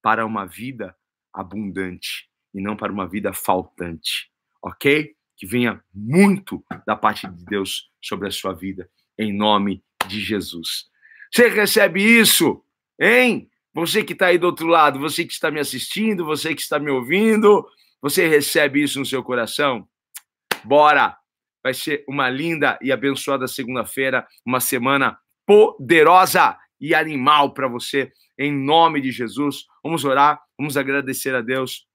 para 0.03 0.27
uma 0.27 0.45
vida 0.45 0.95
abundante 1.33 2.29
e 2.53 2.61
não 2.61 2.77
para 2.77 2.93
uma 2.93 3.09
vida 3.09 3.33
faltante. 3.33 4.31
Ok? 4.61 5.15
Que 5.39 5.47
venha 5.47 5.83
muito 5.95 6.63
da 6.87 6.97
parte 6.97 7.27
de 7.27 7.47
Deus 7.47 7.91
sobre 7.99 8.29
a 8.29 8.31
sua 8.31 8.53
vida, 8.53 8.91
em 9.19 9.33
nome 9.33 9.83
de 10.07 10.21
Jesus. 10.21 10.91
Você 11.33 11.49
recebe 11.49 12.03
isso? 12.03 12.63
Hein? 13.01 13.51
Você 13.77 14.03
que 14.03 14.15
está 14.15 14.29
aí 14.29 14.39
do 14.39 14.47
outro 14.47 14.67
lado, 14.67 14.99
você 14.99 15.23
que 15.23 15.35
está 15.35 15.51
me 15.51 15.61
assistindo, 15.61 16.25
você 16.25 16.55
que 16.55 16.63
está 16.63 16.79
me 16.79 16.91
ouvindo, 16.91 17.63
você 18.01 18.27
recebe 18.27 18.83
isso 18.83 18.99
no 18.99 19.05
seu 19.05 19.23
coração? 19.23 19.87
Bora! 20.65 21.15
Vai 21.63 21.75
ser 21.75 22.03
uma 22.09 22.31
linda 22.31 22.79
e 22.81 22.91
abençoada 22.91 23.47
segunda-feira, 23.47 24.27
uma 24.47 24.61
semana 24.61 25.19
poderosa 25.45 26.57
e 26.81 26.95
animal 26.95 27.53
para 27.53 27.69
você, 27.69 28.11
em 28.39 28.51
nome 28.51 28.99
de 28.99 29.13
Jesus. 29.13 29.67
Vamos 29.85 30.07
orar, 30.07 30.41
vamos 30.59 30.79
agradecer 30.79 31.35
a 31.35 31.43
Deus 31.43 31.87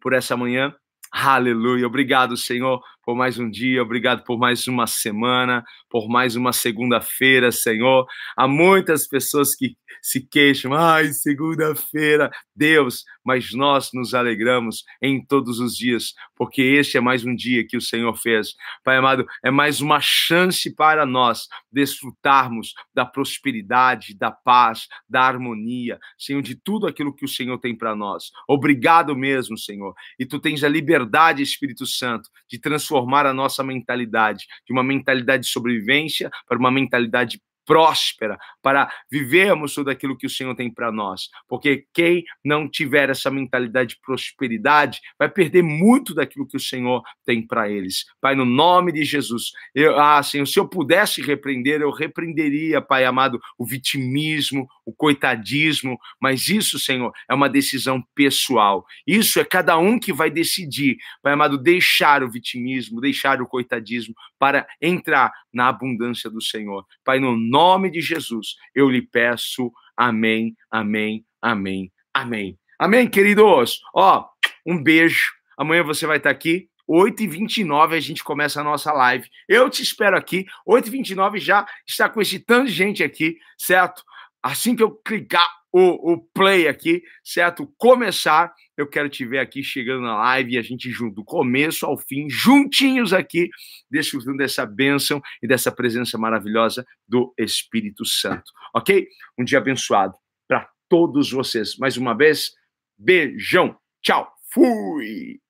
por 0.00 0.14
essa 0.14 0.36
manhã. 0.36 0.74
Aleluia. 1.12 1.86
Obrigado, 1.86 2.36
Senhor, 2.36 2.82
por 3.04 3.14
mais 3.14 3.38
um 3.38 3.50
dia, 3.50 3.82
obrigado 3.82 4.24
por 4.24 4.38
mais 4.38 4.66
uma 4.66 4.86
semana, 4.86 5.64
por 5.88 6.08
mais 6.08 6.36
uma 6.36 6.52
segunda-feira, 6.52 7.52
Senhor. 7.52 8.06
Há 8.36 8.48
muitas 8.48 9.06
pessoas 9.06 9.54
que 9.54 9.76
se 10.02 10.20
queixam, 10.20 10.74
ai, 10.74 11.12
segunda-feira, 11.12 12.30
Deus, 12.54 13.04
mas 13.24 13.52
nós 13.52 13.90
nos 13.92 14.14
alegramos 14.14 14.84
em 15.00 15.24
todos 15.24 15.60
os 15.60 15.76
dias, 15.76 16.14
porque 16.36 16.62
este 16.62 16.98
é 16.98 17.00
mais 17.00 17.24
um 17.24 17.34
dia 17.34 17.66
que 17.66 17.76
o 17.76 17.80
Senhor 17.80 18.14
fez. 18.16 18.54
Pai 18.82 18.96
amado, 18.96 19.26
é 19.42 19.50
mais 19.50 19.80
uma 19.80 20.00
chance 20.00 20.74
para 20.74 21.06
nós 21.06 21.48
desfrutarmos 21.72 22.74
da 22.92 23.04
prosperidade, 23.04 24.14
da 24.16 24.30
paz, 24.30 24.88
da 25.08 25.22
harmonia, 25.22 25.98
Senhor, 26.18 26.42
de 26.42 26.54
tudo 26.54 26.86
aquilo 26.86 27.14
que 27.14 27.24
o 27.24 27.28
Senhor 27.28 27.58
tem 27.58 27.76
para 27.76 27.94
nós. 27.94 28.30
Obrigado 28.48 29.16
mesmo, 29.16 29.56
Senhor. 29.56 29.94
E 30.18 30.26
tu 30.26 30.38
tens 30.38 30.62
a 30.62 30.68
liberdade, 30.68 31.42
Espírito 31.42 31.86
Santo, 31.86 32.28
de 32.48 32.58
transformar 32.94 33.26
a 33.26 33.34
nossa 33.34 33.64
mentalidade 33.64 34.46
de 34.66 34.72
uma 34.72 34.84
mentalidade 34.84 35.44
de 35.44 35.48
sobrevivência 35.48 36.30
para 36.46 36.58
uma 36.58 36.70
mentalidade 36.70 37.40
próspera, 37.66 38.38
para 38.62 38.90
vivermos 39.10 39.74
tudo 39.74 39.90
aquilo 39.90 40.16
que 40.16 40.26
o 40.26 40.30
Senhor 40.30 40.54
tem 40.54 40.70
para 40.70 40.92
nós. 40.92 41.28
Porque 41.48 41.86
quem 41.92 42.24
não 42.44 42.68
tiver 42.68 43.10
essa 43.10 43.30
mentalidade 43.30 43.90
de 43.90 44.00
prosperidade 44.00 45.00
vai 45.18 45.28
perder 45.28 45.62
muito 45.62 46.14
daquilo 46.14 46.46
que 46.46 46.56
o 46.56 46.60
Senhor 46.60 47.02
tem 47.24 47.46
para 47.46 47.68
eles. 47.68 48.04
Pai, 48.20 48.34
no 48.34 48.44
nome 48.44 48.92
de 48.92 49.04
Jesus, 49.04 49.52
eu, 49.74 49.98
ah, 49.98 50.22
Senhor, 50.22 50.46
se 50.46 50.58
eu 50.58 50.68
pudesse 50.68 51.22
repreender, 51.22 51.80
eu 51.80 51.90
repreenderia, 51.90 52.80
Pai 52.80 53.04
amado, 53.04 53.40
o 53.58 53.64
vitimismo, 53.64 54.68
o 54.84 54.92
coitadismo, 54.92 55.98
mas 56.20 56.48
isso, 56.48 56.78
Senhor, 56.78 57.12
é 57.28 57.34
uma 57.34 57.48
decisão 57.48 58.02
pessoal. 58.14 58.86
Isso 59.06 59.40
é 59.40 59.44
cada 59.44 59.78
um 59.78 59.98
que 59.98 60.12
vai 60.12 60.30
decidir, 60.30 60.96
Pai 61.22 61.32
amado, 61.32 61.58
deixar 61.58 62.22
o 62.22 62.30
vitimismo, 62.30 63.00
deixar 63.00 63.40
o 63.40 63.46
coitadismo 63.46 64.14
para 64.38 64.66
entrar 64.80 65.32
na 65.52 65.68
abundância 65.68 66.28
do 66.28 66.42
Senhor. 66.42 66.84
Pai, 67.04 67.18
no 67.18 67.36
nome 67.54 67.88
de 67.88 68.00
Jesus, 68.00 68.56
eu 68.74 68.90
lhe 68.90 69.00
peço. 69.00 69.72
Amém, 69.96 70.56
amém, 70.68 71.24
amém, 71.40 71.92
amém. 72.12 72.58
Amém, 72.76 73.08
queridos? 73.08 73.80
Ó, 73.94 74.26
um 74.66 74.82
beijo. 74.82 75.32
Amanhã 75.56 75.84
você 75.84 76.04
vai 76.04 76.16
estar 76.16 76.30
aqui. 76.30 76.68
8h29 76.90 77.92
a 77.92 78.00
gente 78.00 78.24
começa 78.24 78.60
a 78.60 78.64
nossa 78.64 78.92
live. 78.92 79.28
Eu 79.48 79.70
te 79.70 79.84
espero 79.84 80.18
aqui. 80.18 80.46
8h29 80.68 81.38
já 81.38 81.64
está 81.86 82.08
com 82.08 82.20
esse 82.20 82.40
tanto 82.40 82.66
de 82.66 82.72
gente 82.72 83.04
aqui, 83.04 83.38
certo? 83.56 84.02
Assim 84.42 84.74
que 84.74 84.82
eu 84.82 84.90
clicar 84.90 85.48
o, 85.74 86.12
o 86.12 86.20
play 86.32 86.68
aqui, 86.68 87.02
certo? 87.24 87.66
Começar, 87.76 88.54
eu 88.76 88.88
quero 88.88 89.08
te 89.08 89.26
ver 89.26 89.40
aqui 89.40 89.60
chegando 89.60 90.02
na 90.02 90.16
live 90.18 90.52
e 90.52 90.58
a 90.58 90.62
gente 90.62 90.88
junto, 90.88 91.16
do 91.16 91.24
começo 91.24 91.84
ao 91.84 91.98
fim, 91.98 92.30
juntinhos 92.30 93.12
aqui, 93.12 93.50
desfrutando 93.90 94.36
dessa 94.36 94.64
bênção 94.64 95.20
e 95.42 95.48
dessa 95.48 95.72
presença 95.72 96.16
maravilhosa 96.16 96.86
do 97.08 97.34
Espírito 97.36 98.04
Santo, 98.04 98.52
ok? 98.72 99.08
Um 99.36 99.42
dia 99.42 99.58
abençoado 99.58 100.14
para 100.46 100.70
todos 100.88 101.32
vocês. 101.32 101.76
Mais 101.76 101.96
uma 101.96 102.16
vez, 102.16 102.52
beijão, 102.96 103.76
tchau, 104.00 104.32
fui! 104.52 105.40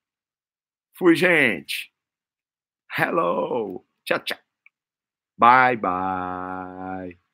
Fui, 0.97 1.15
gente! 1.15 1.93
Hello! 2.97 3.85
Tchau, 4.03 4.19
tchau! 4.21 4.39
Bye, 5.37 5.77
bye! 5.77 7.24